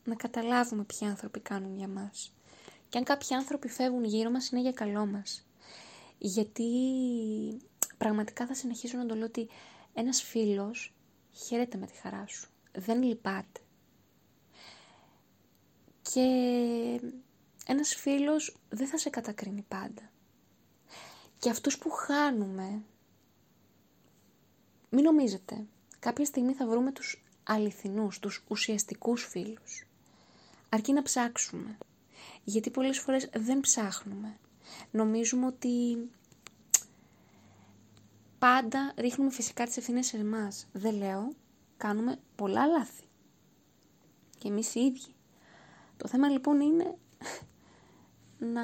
να 0.03 0.15
καταλάβουμε 0.15 0.83
ποιοι 0.83 1.07
άνθρωποι 1.07 1.39
κάνουν 1.39 1.77
για 1.77 1.87
μας. 1.87 2.33
Και 2.89 2.97
αν 2.97 3.03
κάποιοι 3.03 3.35
άνθρωποι 3.35 3.67
φεύγουν 3.67 4.03
γύρω 4.03 4.29
μας 4.29 4.49
είναι 4.49 4.61
για 4.61 4.71
καλό 4.71 5.05
μας. 5.05 5.45
Γιατί 6.17 6.67
πραγματικά 7.97 8.47
θα 8.47 8.53
συνεχίσω 8.53 8.97
να 8.97 9.05
το 9.05 9.15
λέω 9.15 9.25
ότι 9.25 9.49
ένας 9.93 10.21
φίλος 10.21 10.93
χαίρεται 11.31 11.77
με 11.77 11.85
τη 11.85 11.93
χαρά 11.93 12.27
σου. 12.27 12.49
Δεν 12.71 13.03
λυπάται. 13.03 13.59
Και 16.01 16.21
ένας 17.65 17.95
φίλος 17.95 18.57
δεν 18.69 18.87
θα 18.87 18.97
σε 18.97 19.09
κατακρίνει 19.09 19.65
πάντα. 19.67 20.11
Και 21.39 21.49
αυτούς 21.49 21.77
που 21.77 21.89
χάνουμε, 21.89 22.83
μην 24.93 25.03
νομίζετε, 25.03 25.65
κάποια 26.00 26.25
στιγμή 26.25 26.53
θα 26.53 26.67
βρούμε 26.67 26.91
τους 26.91 27.23
αληθινούς, 27.43 28.19
τους 28.19 28.43
ουσιαστικούς 28.47 29.25
φίλους. 29.25 29.88
Αρκεί 30.69 30.93
να 30.93 31.01
ψάξουμε. 31.01 31.77
Γιατί 32.43 32.69
πολλές 32.69 33.00
φορές 33.00 33.29
δεν 33.33 33.59
ψάχνουμε. 33.59 34.38
Νομίζουμε 34.91 35.45
ότι 35.45 35.97
πάντα 38.39 38.93
ρίχνουμε 38.97 39.31
φυσικά 39.31 39.65
τις 39.65 39.77
ευθύνες 39.77 40.05
σε 40.05 40.17
εμάς. 40.17 40.67
Δεν 40.73 40.95
λέω, 40.95 41.33
κάνουμε 41.77 42.19
πολλά 42.35 42.65
λάθη. 42.65 43.03
Και 44.38 44.47
εμείς 44.47 44.75
οι 44.75 44.79
ίδιοι. 44.79 45.15
Το 45.97 46.07
θέμα 46.07 46.27
λοιπόν 46.29 46.59
είναι 46.62 46.97
να, 48.39 48.62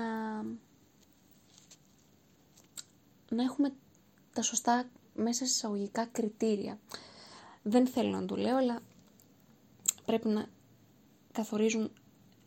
να 3.29 3.43
έχουμε 3.43 3.73
τα 4.33 4.41
σωστά 4.41 4.89
μέσα 5.19 5.45
σε 5.45 5.51
εισαγωγικά 5.51 6.05
κριτήρια. 6.05 6.79
Δεν 7.63 7.87
θέλω 7.87 8.09
να 8.09 8.25
το 8.25 8.35
λέω, 8.35 8.57
αλλά 8.57 8.79
πρέπει 10.05 10.27
να 10.27 10.45
καθορίζουν 11.31 11.91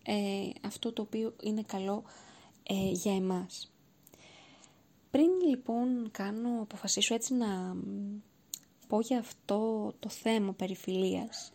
ε, 0.04 0.50
αυτό 0.66 0.92
το 0.92 1.02
οποίο 1.02 1.34
είναι 1.42 1.62
καλό 1.62 2.02
ε, 2.62 2.90
για 2.90 3.14
εμάς. 3.14 3.72
Πριν 5.10 5.30
λοιπόν 5.48 6.10
κάνω, 6.10 6.60
αποφασίσω 6.62 7.14
έτσι 7.14 7.34
να 7.34 7.76
πω 8.88 9.00
για 9.00 9.18
αυτό 9.18 9.92
το 9.98 10.08
θέμα 10.08 10.52
περιφιλίας, 10.52 11.52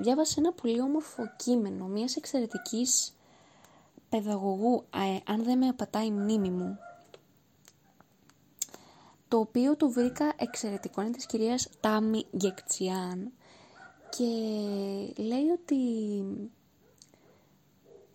διάβασα 0.00 0.34
ένα 0.38 0.52
πολύ 0.52 0.80
όμορφο 0.80 1.22
κείμενο 1.36 1.86
μιας 1.86 2.16
εξαιρετικής 2.16 3.14
παιδαγωγού, 4.08 4.84
ε, 4.94 5.32
αν 5.32 5.44
δεν 5.44 5.58
με 5.58 5.68
απατάει 5.68 6.06
η 6.06 6.10
μνήμη 6.10 6.50
μου, 6.50 6.78
το 9.30 9.38
οποίο 9.38 9.76
το 9.76 9.90
βρήκα 9.90 10.32
εξαιρετικό, 10.36 11.00
είναι 11.00 11.10
της 11.10 11.26
κυρίας 11.26 11.68
Τάμι 11.80 12.26
Γκεκτσιάν 12.36 13.32
και 14.10 14.24
λέει 15.22 15.48
ότι 15.52 15.76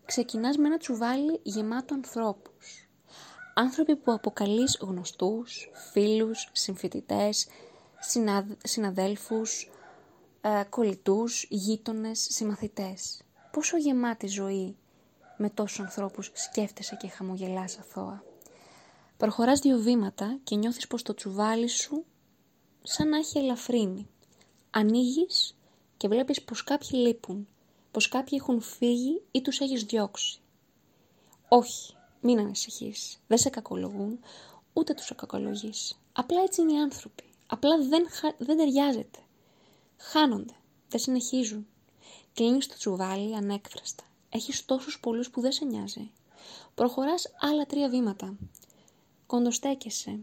ξεκινάς 0.05 0.57
με 0.57 0.67
ένα 0.67 0.77
τσουβάλι 0.77 1.39
γεμάτο 1.43 1.93
ανθρώπους 1.93 2.85
Άνθρωποι 3.57 3.95
που 3.95 4.11
αποκαλείς 4.11 4.77
γνωστούς, 4.81 5.71
φίλους, 5.91 6.49
συμφοιτητές, 6.51 7.47
συναδέλφους, 8.63 9.69
ε, 10.41 10.63
κολλητούς, 10.69 11.45
γείτονες, 11.49 12.27
συμμαθητές. 12.31 13.21
Πόσο 13.51 13.77
γεμάτη 13.77 14.27
ζωή 14.27 14.77
με 15.37 15.49
τόσους 15.49 15.79
ανθρώπους 15.79 16.31
σκέφτεσαι 16.33 16.95
και 16.95 17.07
χαμογελάς 17.07 17.77
αθώα; 17.77 18.23
Προχωράς 19.17 19.59
δύο 19.59 19.77
βήματα 19.77 20.39
και 20.43 20.55
νιώθεις 20.55 20.87
πως 20.87 21.01
το 21.01 21.13
τσουβάλι 21.13 21.67
σου 21.67 22.05
σαν 22.83 23.09
να 23.09 23.17
έχει 23.17 23.37
ελαφρύνει. 23.37 24.07
Ανοίγεις 24.69 25.57
και 25.97 26.07
βλέπεις 26.07 26.41
πως 26.41 26.63
κάποιοι 26.63 26.89
λείπουν, 26.93 27.47
πως 27.91 28.07
κάποιοι 28.07 28.37
έχουν 28.41 28.61
φύγει 28.61 29.21
ή 29.31 29.41
τους 29.41 29.59
έχεις 29.59 29.83
διώξει. 29.83 30.39
Όχι, 31.47 31.95
μην 32.21 32.39
ανησυχείς. 32.39 33.19
Δεν 33.27 33.37
σε 33.37 33.49
κακολογούν, 33.49 34.19
ούτε 34.73 34.93
τους 34.93 35.11
κακολογείς. 35.15 35.99
Απλά 36.13 36.41
έτσι 36.41 36.61
είναι 36.61 36.73
οι 36.73 36.79
άνθρωποι. 36.79 37.23
Απλά 37.47 37.77
δεν, 37.77 38.07
δεν 38.37 38.57
ταιριάζεται. 38.57 39.19
Χάνονται. 39.97 40.53
Δεν 40.89 40.99
συνεχίζουν. 40.99 41.67
Κλείνεις 42.33 42.67
το 42.67 42.75
τσουβάλι 42.77 43.35
ανέκφραστα. 43.35 44.03
Έχεις 44.29 44.65
τόσους 44.65 44.99
πολλούς 44.99 45.29
που 45.29 45.41
δεν 45.41 45.51
σε 45.51 45.65
νοιάζει. 45.65 46.11
Προχωράς 46.75 47.31
άλλα 47.39 47.65
τρία 47.65 47.89
βήματα. 47.89 48.35
Κοντοστέκεσαι. 49.27 50.19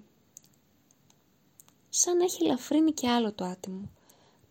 Σαν 1.88 2.20
έχει 2.20 2.44
ελαφρύνει 2.44 2.92
και 2.92 3.08
άλλο 3.08 3.32
το 3.32 3.44
άτιμο. 3.44 3.90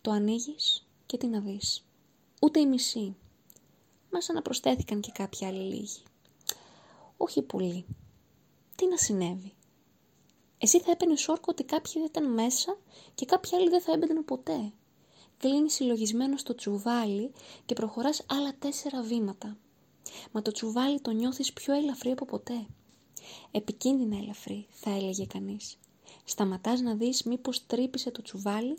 Το 0.00 0.10
ανοίγεις 0.10 0.86
και 1.06 1.16
τι 1.16 1.26
να 1.26 1.40
δεις. 1.40 1.84
Ούτε 2.40 2.60
η 2.60 2.66
μισή. 2.66 3.16
Μα 4.10 4.20
σαν 4.20 4.34
να 4.34 4.42
προσθέθηκαν 4.42 5.00
και 5.00 5.10
κάποιοι 5.14 5.46
άλλοι 5.46 5.74
λίγοι. 5.74 6.02
Όχι 7.16 7.42
πολύ. 7.42 7.84
Τι 8.76 8.86
να 8.86 8.96
συνέβη. 8.96 9.54
Εσύ 10.58 10.80
θα 10.80 10.90
έπαιρνες 10.90 11.28
όρκο 11.28 11.44
ότι 11.48 11.64
κάποιοι 11.64 11.92
δεν 11.92 12.04
ήταν 12.04 12.32
μέσα 12.32 12.78
και 13.14 13.24
κάποιοι 13.24 13.56
άλλοι 13.56 13.68
δεν 13.68 13.80
θα 13.80 13.92
έμπαιναν 13.92 14.24
ποτέ. 14.24 14.72
Κλείνει 15.38 15.70
συλλογισμένο 15.70 16.36
στο 16.36 16.54
τσουβάλι 16.54 17.32
και 17.66 17.74
προχωράς 17.74 18.22
άλλα 18.26 18.54
τέσσερα 18.58 19.02
βήματα. 19.02 19.56
Μα 20.32 20.42
το 20.42 20.52
τσουβάλι 20.52 21.00
το 21.00 21.10
νιώθεις 21.10 21.52
πιο 21.52 21.74
ελαφρύ 21.74 22.10
από 22.10 22.24
ποτέ. 22.24 22.66
Επικίνδυνα 23.50 24.16
ελαφρύ, 24.16 24.66
θα 24.70 24.90
έλεγε 24.90 25.26
κανείς. 25.26 25.78
Σταματάς 26.24 26.80
να 26.80 26.94
δεις 26.94 27.22
μήπως 27.22 27.66
τρύπησε 27.66 28.10
το 28.10 28.22
τσουβάλι 28.22 28.78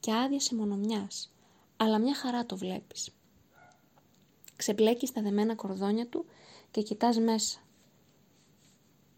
και 0.00 0.12
άδειασε 0.12 0.54
μονομιάς. 0.54 1.32
Αλλά 1.76 1.98
μια 1.98 2.14
χαρά 2.14 2.46
το 2.46 2.56
βλέπεις. 2.56 3.10
Ξεμπλέκεις 4.56 5.12
τα 5.12 5.22
δεμένα 5.22 5.54
κορδόνια 5.54 6.06
του 6.06 6.24
και 6.70 6.82
κοιτάς 6.82 7.18
μέσα. 7.18 7.58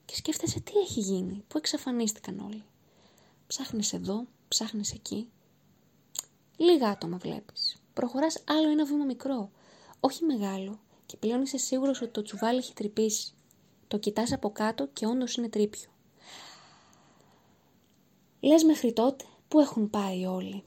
Και 0.05 0.15
σκέφτεσαι 0.15 0.61
τι 0.61 0.79
έχει 0.79 1.01
γίνει, 1.01 1.45
πού 1.49 1.59
εξαφανίστηκαν 1.59 2.39
όλοι. 2.39 2.65
Ψάχνεις 3.47 3.93
εδώ, 3.93 4.27
ψάχνεις 4.49 4.93
εκεί. 4.93 5.29
Λίγα 6.57 6.89
άτομα 6.89 7.17
βλέπεις. 7.17 7.77
Προχωράς 7.93 8.43
άλλο 8.45 8.69
ένα 8.69 8.85
βήμα 8.85 9.05
μικρό, 9.05 9.51
όχι 10.01 10.25
μεγάλο, 10.25 10.81
και 11.07 11.17
πλέον 11.17 11.43
είσαι 11.43 11.57
σίγουρος 11.57 12.03
ότι 12.03 12.11
το 12.11 12.23
τσουβάλι 12.23 12.59
έχει 12.59 12.73
τρυπήσει. 12.73 13.33
Το 13.89 13.99
κοιτάς 13.99 14.33
από 14.33 14.51
κάτω 14.51 14.89
και 14.93 15.07
όντως 15.07 15.35
είναι 15.35 15.49
τρίπιο. 15.49 15.91
Λες 18.41 18.65
μέχρι 18.65 18.93
τότε 18.93 19.25
πού 19.49 19.61
έχουν 19.61 19.91
πάει 19.91 20.27
όλοι. 20.27 20.65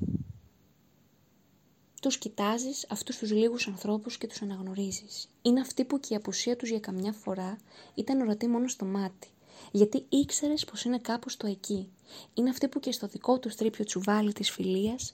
Τους 2.02 2.18
κοιτάζεις 2.18 2.86
αυτούς 2.90 3.18
τους 3.18 3.32
λίγους 3.32 3.68
ανθρώπους 3.68 4.18
και 4.18 4.28
τους 4.28 4.42
αναγνωρίζεις. 4.42 5.30
Είναι 5.42 5.60
αυτοί 5.60 5.86
που 5.86 6.00
και 6.00 6.14
η 6.14 6.16
απουσία 6.16 6.56
τους 6.56 6.70
για 6.70 6.80
καμιά 6.80 7.12
φορά 7.12 7.58
ήταν 7.96 8.22
ορατή 8.22 8.48
μόνο 8.48 8.68
στο 8.68 8.86
μάτι. 8.86 9.28
Γιατί 9.72 10.06
ήξερες 10.10 10.66
πως 10.66 10.84
είναι 10.84 11.00
κάπου 11.00 11.30
στο 11.30 11.48
εκεί. 11.48 11.90
Είναι 12.34 12.50
αυτοί 12.50 12.68
που 12.68 12.80
και 12.80 12.92
στο 12.92 13.08
δικό 13.08 13.40
τους 13.40 13.56
τρίπιο 13.56 13.86
τσουβάλι 13.86 14.34
της 14.34 14.52
φιλίας 14.52 15.14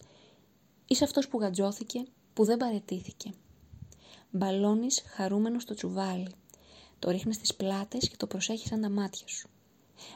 είσαι 0.88 1.04
αυτός 1.04 1.28
που 1.28 1.40
γατζώθηκε, 1.40 2.06
που 2.34 2.44
δεν 2.44 2.58
παρετήθηκε. 2.58 3.34
Μπαλώνεις 4.32 5.04
χαρούμενος 5.08 5.64
στο 5.64 5.74
τσουβάλι. 5.74 6.28
Το 7.00 7.12
ρίχνεις 7.12 7.36
στις 7.36 7.56
πλάτες 7.56 8.10
και 8.10 8.16
το 8.18 8.28
προσέχεις 8.28 8.68
σαν 8.70 8.82
τα 8.82 8.90
μάτια 8.90 9.28
σου. 9.28 9.50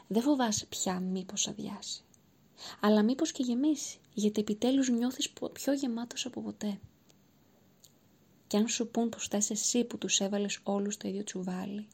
Δεν 0.06 0.22
φοβάσαι 0.22 0.66
πια 0.66 1.00
μήπως 1.00 1.48
αδειάσει. 1.48 2.04
Αλλά 2.80 3.02
μήπως 3.02 3.32
και 3.32 3.42
γεμίσει, 3.42 3.98
γιατί 4.14 4.40
επιτέλους 4.40 4.88
νιώθεις 4.88 5.30
πιο 5.52 5.72
γεμάτος 5.72 6.26
από 6.26 6.42
ποτέ. 6.42 6.80
Κι 8.46 8.56
αν 8.56 8.68
σου 8.68 8.88
πούν 8.88 9.08
πως 9.08 9.28
θες 9.28 9.50
εσύ 9.50 9.84
που 9.84 9.98
τους 9.98 10.20
έβαλες 10.20 10.60
όλους 10.62 10.96
το 10.96 11.08
ίδιο 11.08 11.24
τσουβάλι, 11.24 11.88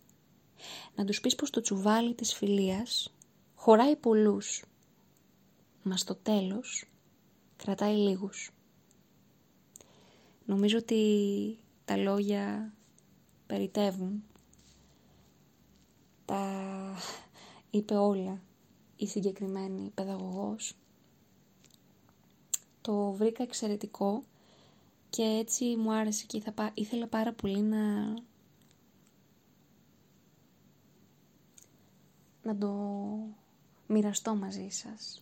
να 0.95 1.05
τους 1.05 1.21
πεις 1.21 1.35
πως 1.35 1.51
το 1.51 1.61
τσουβάλι 1.61 2.15
της 2.15 2.35
φιλίας 2.35 3.15
χωράει 3.55 3.97
πολλούς, 3.97 4.65
μας 5.83 6.01
στο 6.01 6.15
τέλος 6.15 6.85
κρατάει 7.57 7.97
λίγους. 7.97 8.51
Νομίζω 10.45 10.79
ότι 10.79 11.59
τα 11.85 11.97
λόγια 11.97 12.75
περιτεύουν. 13.47 14.25
Τα 16.27 16.95
είπε 17.71 17.95
όλα 17.95 18.41
η 18.97 19.07
συγκεκριμένη 19.07 19.91
παιδαγωγός. 19.95 20.75
Το 22.81 23.11
βρήκα 23.11 23.43
εξαιρετικό 23.43 24.23
και 25.11 25.23
έτσι 25.23 25.77
μου 25.77 25.93
άρεσε 25.93 26.25
και 26.27 26.43
ήθελα 26.75 27.07
πάρα 27.07 27.33
πολύ 27.33 27.61
να... 27.61 28.13
να 32.43 32.57
το 32.59 32.73
μοιραστώ 33.87 34.35
μαζί 34.35 34.69
σας. 34.69 35.21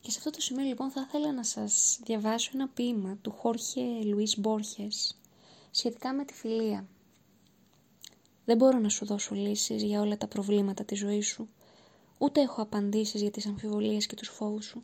Και 0.00 0.10
σε 0.10 0.18
αυτό 0.18 0.30
το 0.30 0.40
σημείο 0.40 0.64
λοιπόν 0.64 0.90
θα 0.90 1.00
ήθελα 1.00 1.32
να 1.32 1.44
σας 1.44 2.00
διαβάσω 2.04 2.50
ένα 2.54 2.68
ποίημα 2.68 3.16
του 3.22 3.30
Χόρχε 3.30 3.80
Λουίς 4.04 4.38
Μπόρχες 4.38 5.18
σχετικά 5.70 6.12
με 6.14 6.24
τη 6.24 6.34
φιλία. 6.34 6.86
Δεν 8.44 8.56
μπορώ 8.56 8.78
να 8.78 8.88
σου 8.88 9.06
δώσω 9.06 9.34
λύσεις 9.34 9.82
για 9.82 10.00
όλα 10.00 10.16
τα 10.16 10.26
προβλήματα 10.26 10.84
της 10.84 10.98
ζωής 10.98 11.26
σου, 11.26 11.48
ούτε 12.18 12.40
έχω 12.40 12.62
απαντήσεις 12.62 13.20
για 13.20 13.30
τις 13.30 13.46
αμφιβολίες 13.46 14.06
και 14.06 14.14
τους 14.14 14.28
φόβους 14.28 14.64
σου. 14.64 14.82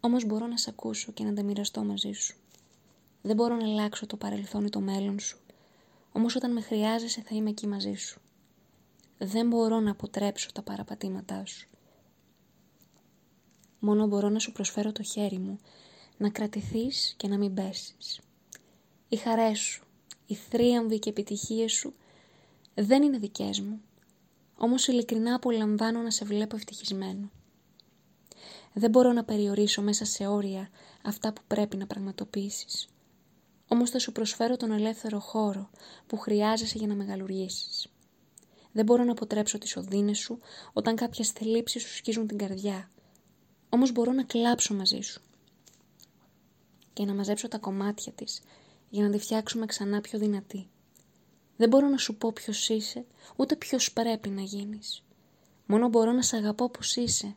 Όμως 0.00 0.24
μπορώ 0.24 0.46
να 0.46 0.56
σε 0.56 0.70
ακούσω 0.70 1.12
και 1.12 1.24
να 1.24 1.34
τα 1.34 1.42
μοιραστώ 1.42 1.84
μαζί 1.84 2.12
σου. 2.12 2.36
Δεν 3.22 3.36
μπορώ 3.36 3.56
να 3.56 3.64
αλλάξω 3.64 4.06
το 4.06 4.16
παρελθόν 4.16 4.64
ή 4.64 4.70
το 4.70 4.80
μέλλον 4.80 5.18
σου, 5.18 5.38
όμως 6.12 6.36
όταν 6.36 6.52
με 6.52 6.60
χρειάζεσαι 6.60 7.20
θα 7.20 7.34
είμαι 7.34 7.50
εκεί 7.50 7.66
μαζί 7.66 7.94
σου. 7.94 8.20
Δεν 9.18 9.48
μπορώ 9.48 9.80
να 9.80 9.90
αποτρέψω 9.90 10.52
τα 10.52 10.62
παραπατήματά 10.62 11.46
σου. 11.46 11.68
Μόνο 13.78 14.06
μπορώ 14.06 14.28
να 14.28 14.38
σου 14.38 14.52
προσφέρω 14.52 14.92
το 14.92 15.02
χέρι 15.02 15.38
μου, 15.38 15.58
να 16.16 16.30
κρατηθείς 16.30 17.14
και 17.16 17.28
να 17.28 17.38
μην 17.38 17.54
πέσεις. 17.54 18.20
Οι 19.08 19.16
χαρές 19.16 19.58
σου, 19.58 19.84
οι 20.26 20.34
θρίαμβοι 20.34 20.98
και 20.98 21.10
επιτυχίες 21.10 21.72
σου 21.72 21.94
δεν 22.80 23.02
είναι 23.02 23.18
δικές 23.18 23.60
μου, 23.60 23.80
όμως 24.56 24.86
ειλικρινά 24.86 25.34
απολαμβάνω 25.34 26.00
να 26.00 26.10
σε 26.10 26.24
βλέπω 26.24 26.56
ευτυχισμένο. 26.56 27.30
Δεν 28.72 28.90
μπορώ 28.90 29.12
να 29.12 29.24
περιορίσω 29.24 29.82
μέσα 29.82 30.04
σε 30.04 30.26
όρια 30.26 30.70
αυτά 31.02 31.32
που 31.32 31.40
πρέπει 31.46 31.76
να 31.76 31.86
πραγματοποιήσεις. 31.86 32.88
Όμως 33.68 33.90
θα 33.90 33.98
σου 33.98 34.12
προσφέρω 34.12 34.56
τον 34.56 34.72
ελεύθερο 34.72 35.18
χώρο 35.18 35.70
που 36.06 36.16
χρειάζεσαι 36.16 36.78
για 36.78 36.86
να 36.86 36.94
μεγαλουργήσεις. 36.94 37.86
Δεν 38.72 38.84
μπορώ 38.84 39.04
να 39.04 39.12
αποτρέψω 39.12 39.58
τις 39.58 39.76
οδύνες 39.76 40.18
σου 40.18 40.38
όταν 40.72 40.96
κάποιες 40.96 41.30
θελήψεις 41.30 41.82
σου 41.82 41.94
σκίζουν 41.94 42.26
την 42.26 42.38
καρδιά. 42.38 42.90
Όμως 43.68 43.92
μπορώ 43.92 44.12
να 44.12 44.22
κλάψω 44.24 44.74
μαζί 44.74 45.00
σου 45.00 45.22
και 46.92 47.04
να 47.04 47.14
μαζέψω 47.14 47.48
τα 47.48 47.58
κομμάτια 47.58 48.12
της 48.12 48.42
για 48.90 49.02
να 49.02 49.10
τη 49.10 49.18
φτιάξουμε 49.18 49.66
ξανά 49.66 50.00
πιο 50.00 50.18
δυνατή. 50.18 50.68
Δεν 51.58 51.68
μπορώ 51.68 51.88
να 51.88 51.96
σου 51.96 52.16
πω 52.16 52.32
ποιος 52.32 52.68
είσαι, 52.68 53.04
ούτε 53.36 53.56
ποιος 53.56 53.92
πρέπει 53.92 54.28
να 54.28 54.42
γίνεις. 54.42 55.02
Μόνο 55.66 55.88
μπορώ 55.88 56.12
να 56.12 56.22
σε 56.22 56.36
αγαπώ 56.36 56.64
όπως 56.64 56.96
είσαι 56.96 57.36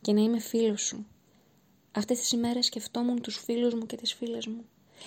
και 0.00 0.12
να 0.12 0.20
είμαι 0.20 0.38
φίλος 0.38 0.82
σου. 0.82 1.06
Αυτές 1.92 2.18
τις 2.18 2.32
ημέρες 2.32 2.66
σκεφτόμουν 2.66 3.20
τους 3.20 3.36
φίλους 3.36 3.74
μου 3.74 3.86
και 3.86 3.96
τις 3.96 4.14
φίλες 4.14 4.46
μου. 4.46 4.64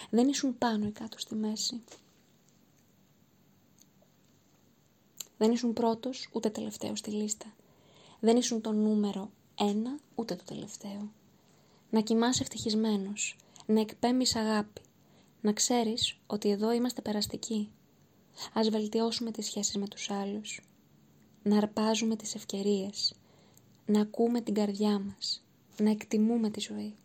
Δεν 0.10 0.28
ήσουν 0.28 0.58
πάνω 0.58 0.86
ή 0.86 0.92
κάτω 0.92 1.20
στη 1.20 1.36
μέση. 1.36 1.82
Δεν 5.38 5.52
ήσουν 5.52 5.74
πρώτος 5.74 6.30
ούτε 6.32 6.50
τελευταίο 6.50 6.96
στη 6.96 7.12
λίστα. 7.12 7.54
Δεν 8.20 8.38
ήσουν 8.38 8.62
το 8.62 8.72
νούμερο 8.72 9.32
ένα 9.60 10.00
ούτε 10.16 10.36
το 10.36 10.44
τελευταίο. 10.44 11.12
Να 11.90 12.02
κοιμάσαι 12.02 12.42
ευτυχισμένος, 12.42 13.38
να 13.66 13.80
εκπέμπεις 13.80 14.36
αγάπη, 14.36 14.82
να 15.42 15.54
ξέρεις 15.54 16.18
ότι 16.28 16.50
εδώ 16.50 16.72
είμαστε 16.72 17.02
περαστικοί 17.02 17.70
Ας 18.54 18.70
βελτιώσουμε 18.70 19.32
τις 19.32 19.46
σχέσεις 19.46 19.76
με 19.76 19.88
τους 19.88 20.10
άλλους. 20.10 20.62
Να 21.44 21.58
αρπάζουμε 21.58 22.16
τις 22.16 22.36
ευκαιρίες. 22.36 23.14
Να 23.86 24.02
ακούμε 24.02 24.42
την 24.42 24.54
καρδιά 24.54 25.00
μας. 25.00 25.44
Να 25.78 25.90
εκτιμούμε 25.90 26.50
τη 26.50 26.60
ζωή. 26.60 26.96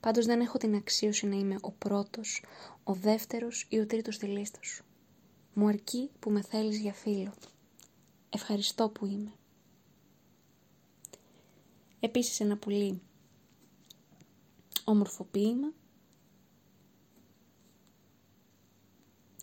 Πάντως 0.00 0.26
δεν 0.26 0.40
έχω 0.40 0.58
την 0.58 0.74
αξίωση 0.74 1.26
να 1.26 1.36
είμαι 1.36 1.56
ο 1.60 1.70
πρώτος, 1.70 2.44
ο 2.84 2.92
δεύτερος 2.94 3.66
ή 3.68 3.78
ο 3.78 3.86
τρίτος 3.86 4.14
στη 4.14 4.26
λίστα 4.26 4.58
σου. 4.62 4.84
Μου 5.54 5.66
αρκεί 5.66 6.10
που 6.18 6.30
με 6.30 6.42
θέλεις 6.42 6.78
για 6.78 6.92
φίλο. 6.92 7.34
Ευχαριστώ 8.30 8.88
που 8.88 9.06
είμαι. 9.06 9.32
Επίσης 12.00 12.40
ένα 12.40 12.56
πολύ 12.56 13.00
όμορφο 14.84 15.24
ποίημα 15.24 15.72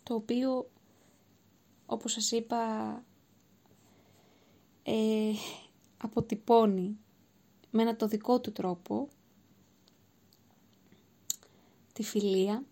το 0.05 0.13
οποίο 0.13 0.69
όπως 1.85 2.11
σας 2.11 2.31
είπα 2.31 3.03
ε, 4.83 5.31
αποτυπώνει 5.97 6.97
με 7.71 7.81
ένα 7.81 7.95
το 7.95 8.07
δικό 8.07 8.39
του 8.41 8.51
τρόπο 8.51 9.07
τη 11.93 12.03
φιλία. 12.03 12.63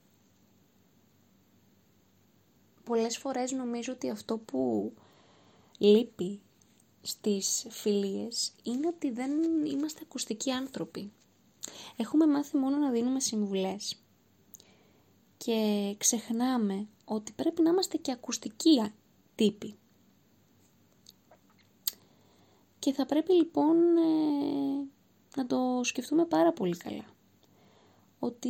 Πολλές 2.84 3.18
φορές 3.18 3.52
νομίζω 3.52 3.94
ότι 3.94 4.10
αυτό 4.10 4.38
που 4.38 4.94
λείπει 5.78 6.42
στις 7.02 7.66
φιλίες 7.70 8.54
είναι 8.64 8.88
ότι 8.88 9.12
δεν 9.12 9.32
είμαστε 9.66 10.00
ακουστικοί 10.04 10.52
άνθρωποι. 10.52 11.12
Έχουμε 11.98 12.28
μάθει 12.28 12.58
μόνο 12.58 12.78
να 12.78 12.92
δίνουμε 12.92 13.20
συμβουλές 13.20 14.03
και 15.46 15.96
ξεχνάμε 15.98 16.88
ότι 17.06 17.32
πρέπει 17.32 17.62
να 17.62 17.70
είμαστε 17.70 17.98
και 17.98 18.12
ακουστικοί 18.12 18.92
τύποι. 19.36 19.76
Και 22.80 22.94
θα 22.94 23.06
πρέπει 23.06 23.34
λοιπόν 23.34 23.78
ε, 23.98 24.88
να 25.36 25.46
το 25.46 25.80
σκεφτούμε 25.84 26.26
πάρα 26.26 26.54
πολύ 26.54 26.78
καλά. 26.78 27.06
Ότι 28.20 28.50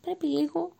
πρέπει 0.00 0.26
λίγο 0.26 0.72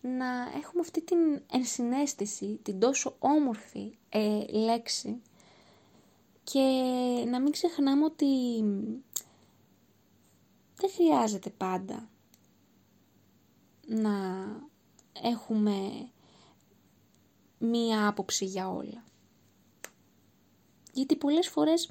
να 0.00 0.26
έχουμε 0.56 0.80
αυτή 0.80 1.02
την 1.02 1.18
ενσυναίσθηση, 1.52 2.58
την 2.62 2.78
τόσο 2.78 3.16
όμορφη 3.18 3.98
ε, 4.08 4.44
λέξη 4.46 5.22
και 6.44 6.60
να 7.28 7.40
μην 7.40 7.52
ξεχνάμε 7.52 8.04
ότι 8.04 8.26
δεν 10.76 10.90
χρειάζεται 10.90 11.50
πάντα 11.50 12.08
να 13.86 14.44
έχουμε 15.22 16.08
μία 17.58 18.08
άποψη 18.08 18.44
για 18.44 18.68
όλα. 18.68 19.04
Γιατί 20.92 21.16
πολλές 21.16 21.48
φορές 21.48 21.90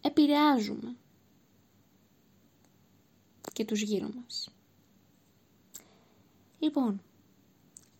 επηρεάζουμε 0.00 0.96
και 3.52 3.64
τους 3.64 3.80
γύρω 3.82 4.08
μας. 4.14 4.48
Λοιπόν, 6.58 7.02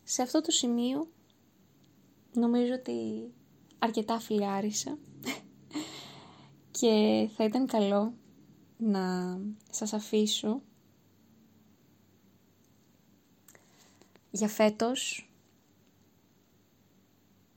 σε 0.04 0.22
αυτό 0.22 0.40
το 0.40 0.50
σημείο 0.50 1.08
νομίζω 2.32 2.74
ότι 2.74 3.30
αρκετά 3.78 4.18
φιλιάρισα 4.20 4.98
και 6.80 7.28
θα 7.36 7.44
ήταν 7.44 7.66
καλό 7.66 8.12
να 8.76 9.38
σας 9.70 9.92
αφήσω 9.92 10.62
για 14.30 14.48
φέτος 14.48 15.30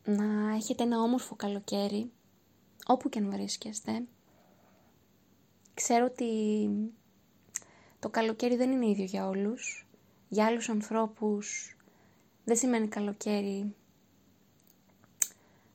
να 0.06 0.56
έχετε 0.56 0.84
ένα 0.84 1.01
όμορφο 1.01 1.36
καλοκαίρι 1.36 2.12
όπου 2.86 3.10
και 3.10 3.19
αν 3.19 3.32
βρίσκεστε. 3.32 4.03
Ξέρω 5.73 6.06
ότι 6.06 6.69
το 7.99 8.10
καλοκαίρι 8.10 8.56
δεν 8.56 8.71
είναι 8.71 8.89
ίδιο 8.89 9.06
για 9.06 9.27
όλους. 9.27 9.88
Για 10.30 10.45
άλλους 10.45 10.69
ανθρώπους 10.69 11.77
δεν 12.43 12.56
σημαίνει 12.56 12.88
καλοκαίρι 12.88 13.75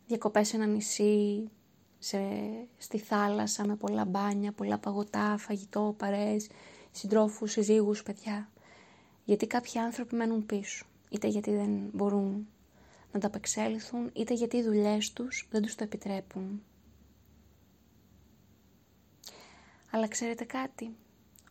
διακοπές 0.07 0.49
σε 0.49 0.57
ένα 0.57 0.67
νησί, 0.67 1.51
σε, 2.05 2.19
στη 2.79 2.99
θάλασσα 2.99 3.67
με 3.67 3.77
πολλά 3.77 4.05
μπάνια, 4.05 4.53
πολλά 4.53 4.79
παγωτά, 4.79 5.37
φαγητό, 5.39 5.95
παρέες, 5.99 6.49
συντρόφους, 6.91 7.51
συζύγους, 7.53 8.03
παιδιά. 8.03 8.51
Γιατί 9.25 9.47
κάποιοι 9.47 9.81
άνθρωποι 9.81 10.15
μένουν 10.15 10.47
πίσω. 10.47 10.87
Είτε 11.09 11.27
γιατί 11.27 11.55
δεν 11.55 11.91
μπορούν 11.93 12.49
να 13.13 13.21
τα 13.21 13.27
απεξέλθουν, 13.27 14.11
είτε 14.13 14.35
γιατί 14.35 14.57
οι 14.57 14.63
δουλειές 14.63 15.13
τους 15.13 15.49
δεν 15.51 15.63
τους 15.63 15.75
το 15.75 15.85
επιτρέπουν. 15.85 16.63
Αλλά 19.91 20.09
ξέρετε 20.09 20.45
κάτι, 20.45 20.97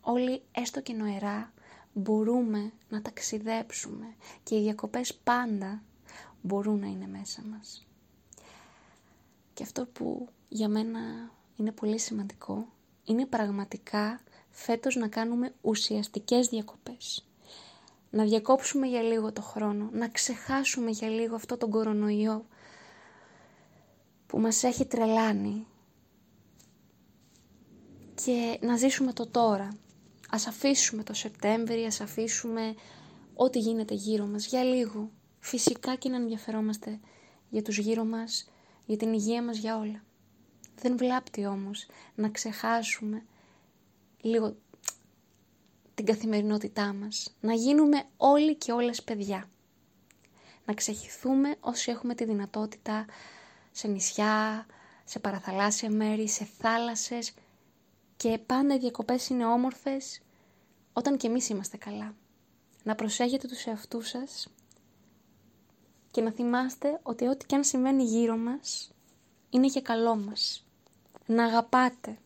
όλοι 0.02 0.42
έστω 0.52 0.82
και 0.82 0.94
νοερά 0.94 1.54
μπορούμε 1.94 2.72
να 2.90 3.02
ταξιδέψουμε 3.02 4.06
και 4.44 4.56
οι 4.56 4.62
διακοπές 4.62 5.16
πάντα 5.16 5.84
μπορούν 6.42 6.80
να 6.80 6.88
είναι 6.88 7.08
μέσα 7.08 7.42
μας. 7.42 7.86
Και 9.54 9.64
αυτό 9.64 9.86
που 9.86 10.28
για 10.54 10.68
μένα 10.70 11.00
είναι 11.56 11.72
πολύ 11.72 12.00
σημαντικό 12.00 12.68
είναι 13.04 13.26
πραγματικά 13.26 14.22
φέτος 14.50 14.96
να 14.96 15.08
κάνουμε 15.08 15.54
ουσιαστικές 15.62 16.48
διακοπές. 16.48 17.26
Να 18.10 18.24
διακόψουμε 18.24 18.88
για 18.88 19.02
λίγο 19.02 19.32
το 19.34 19.42
χρόνο, 19.42 19.90
να 19.92 20.08
ξεχάσουμε 20.08 20.92
για 20.92 21.10
λίγο 21.10 21.36
αυτό 21.36 21.58
τον 21.58 21.70
κορονοϊό 21.70 22.46
που 24.28 24.40
μας 24.40 24.64
έχει 24.64 24.86
τρελάνει 24.86 25.68
και 28.24 28.60
να 28.62 28.78
ζήσουμε 28.78 29.14
το 29.14 29.28
τώρα. 29.28 29.70
Ας 30.30 30.48
αφήσουμε 30.48 31.04
το 31.04 31.14
Σεπτέμβρη, 31.14 31.86
ας 31.86 32.02
αφήσουμε 32.02 32.76
ό,τι 33.36 33.60
γίνεται 33.60 33.94
γύρω 33.94 34.26
μας 34.26 34.46
για 34.46 34.64
λίγο. 34.64 35.10
Φυσικά 35.40 35.96
και 35.96 36.10
να 36.10 36.16
ενδιαφερόμαστε 36.16 37.00
για 37.50 37.62
τους 37.62 37.78
γύρω 37.78 38.04
μας, 38.04 38.50
για 38.86 38.98
την 38.98 39.14
υγεία 39.14 39.44
μας, 39.44 39.58
για 39.58 39.78
όλα. 39.78 40.04
Δεν 40.82 40.98
βλάπτει 40.98 41.46
όμως 41.46 41.86
να 42.16 42.30
ξεχάσουμε 42.30 43.24
λίγο 44.22 44.56
την 45.96 46.06
καθημερινότητά 46.06 46.94
μας. 46.94 47.36
Να 47.40 47.54
γίνουμε 47.54 48.04
όλοι 48.18 48.56
και 48.56 48.72
όλες 48.72 49.04
παιδιά. 49.04 49.50
Να 50.66 50.74
ξεχυθούμε 50.74 51.56
όσοι 51.60 51.92
έχουμε 51.92 52.16
τη 52.16 52.26
δυνατότητα 52.26 53.06
σε 53.72 53.88
νησιά, 53.88 54.66
σε 55.04 55.20
παραθαλάσσια 55.20 55.90
μέρη, 55.90 56.30
σε 56.30 56.48
θάλασσες 56.58 57.34
και 58.18 58.38
πάντα 58.46 58.76
οι 58.76 58.78
διακοπές 58.78 59.28
είναι 59.28 59.46
όμορφες 59.46 60.22
όταν 60.94 61.18
και 61.18 61.28
εμείς 61.28 61.50
είμαστε 61.50 61.78
καλά. 61.78 62.16
Να 62.84 62.96
προσέχετε 62.96 63.48
τους 63.48 63.66
εαυτούς 63.66 64.08
σας 64.08 64.48
και 66.12 66.22
να 66.22 66.32
θυμάστε 66.32 67.00
ότι 67.04 67.28
ό,τι 67.28 67.46
και 67.46 67.56
αν 67.56 67.64
συμβαίνει 67.64 68.04
γύρω 68.04 68.38
μας 68.38 68.92
είναι 69.50 69.68
και 69.68 69.82
καλό 69.82 70.16
μας. 70.16 70.66
Να 71.32 71.44
αγαπάτε 71.44 72.18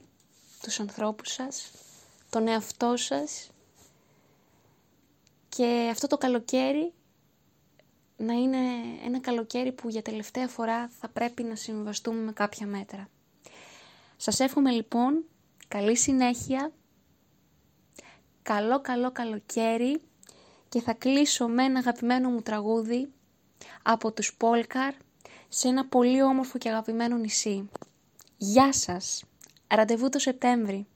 τους 0.61 0.79
ανθρώπους 0.79 1.31
σας, 1.31 1.71
τον 2.29 2.47
εαυτό 2.47 2.97
σας 2.97 3.49
και 5.49 5.87
αυτό 5.91 6.07
το 6.07 6.17
καλοκαίρι 6.17 6.93
να 8.17 8.33
είναι 8.33 8.57
ένα 9.05 9.19
καλοκαίρι 9.19 9.71
που 9.71 9.89
για 9.89 10.01
τελευταία 10.01 10.47
φορά 10.47 10.89
θα 10.99 11.09
πρέπει 11.09 11.43
να 11.43 11.55
συμβαστούμε 11.55 12.19
με 12.21 12.31
κάποια 12.31 12.67
μέτρα. 12.67 13.09
Σας 14.17 14.39
εύχομαι 14.39 14.71
λοιπόν 14.71 15.23
καλή 15.67 15.97
συνέχεια, 15.97 16.71
καλό 18.41 18.81
καλό 18.81 19.11
καλοκαίρι 19.11 20.01
και 20.69 20.81
θα 20.81 20.93
κλείσω 20.93 21.47
με 21.47 21.63
ένα 21.63 21.79
αγαπημένο 21.79 22.29
μου 22.29 22.41
τραγούδι 22.41 23.11
από 23.83 24.11
τους 24.11 24.35
Πόλκαρ 24.37 24.93
σε 25.49 25.67
ένα 25.67 25.85
πολύ 25.85 26.21
όμορφο 26.21 26.57
και 26.57 26.69
αγαπημένο 26.69 27.17
νησί. 27.17 27.69
Γεια 28.37 28.73
σας! 28.73 29.23
Ραντεβού 29.67 30.09
το 30.09 30.19
Σεπτέμβρη. 30.19 30.87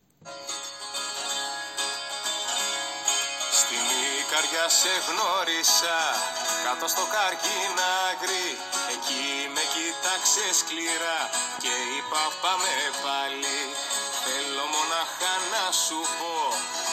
Στην 3.60 3.86
Ικαριά 4.22 4.66
σε 4.80 4.94
γνώρισα 5.08 6.00
κάτω 6.66 6.88
στο 6.94 7.06
καρκίναγρι 7.16 8.50
Εκεί 8.94 9.28
με 9.56 9.64
κοίταξε 9.74 10.46
σκληρά 10.60 11.22
και 11.62 11.74
είπα 11.96 12.24
πάμε 12.44 12.74
πάλι 13.04 13.60
Θέλω 14.24 14.66
μοναχά 14.76 15.36
να 15.54 15.66
σου 15.84 16.00
πω 16.18 16.38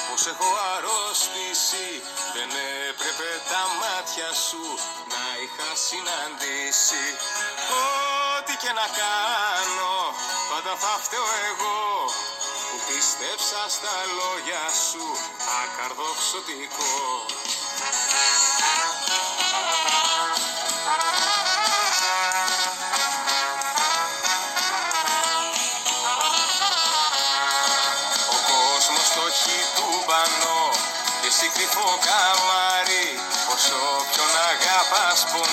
πως 0.07 0.23
έχω 0.33 0.51
αρρώστηση 0.75 1.89
Δεν 2.35 2.51
έπρεπε 2.89 3.31
τα 3.51 3.63
μάτια 3.81 4.31
σου 4.47 4.65
να 5.13 5.25
είχα 5.43 5.71
συναντήσει 5.87 7.05
Ό,τι 7.81 8.16
και 8.67 8.73
να 8.73 8.89
κάνω. 9.01 9.95
Πάντα 10.51 10.75
θα 10.83 10.95
φταίω 11.05 11.29
εγώ 11.51 11.79
Που 12.69 12.77
πίστεψα 12.87 13.63
στα 13.77 13.97
λόγια 14.19 14.65
σου 14.89 15.07
ακαρδοξωτικό 15.63 16.95
Ο 28.35 28.39
κόσμος 28.51 29.09
το 29.15 29.23
έχει 29.31 29.59
του 29.77 29.89
πανώ 30.09 30.63
και 31.21 31.29
εσύ 31.33 31.47
κρυφό 31.55 31.89
καμάρι 32.07 33.09
Όσο 33.55 33.81
ποιον 34.11 34.33
αγαπάς 34.51 35.21
πονά 35.33 35.45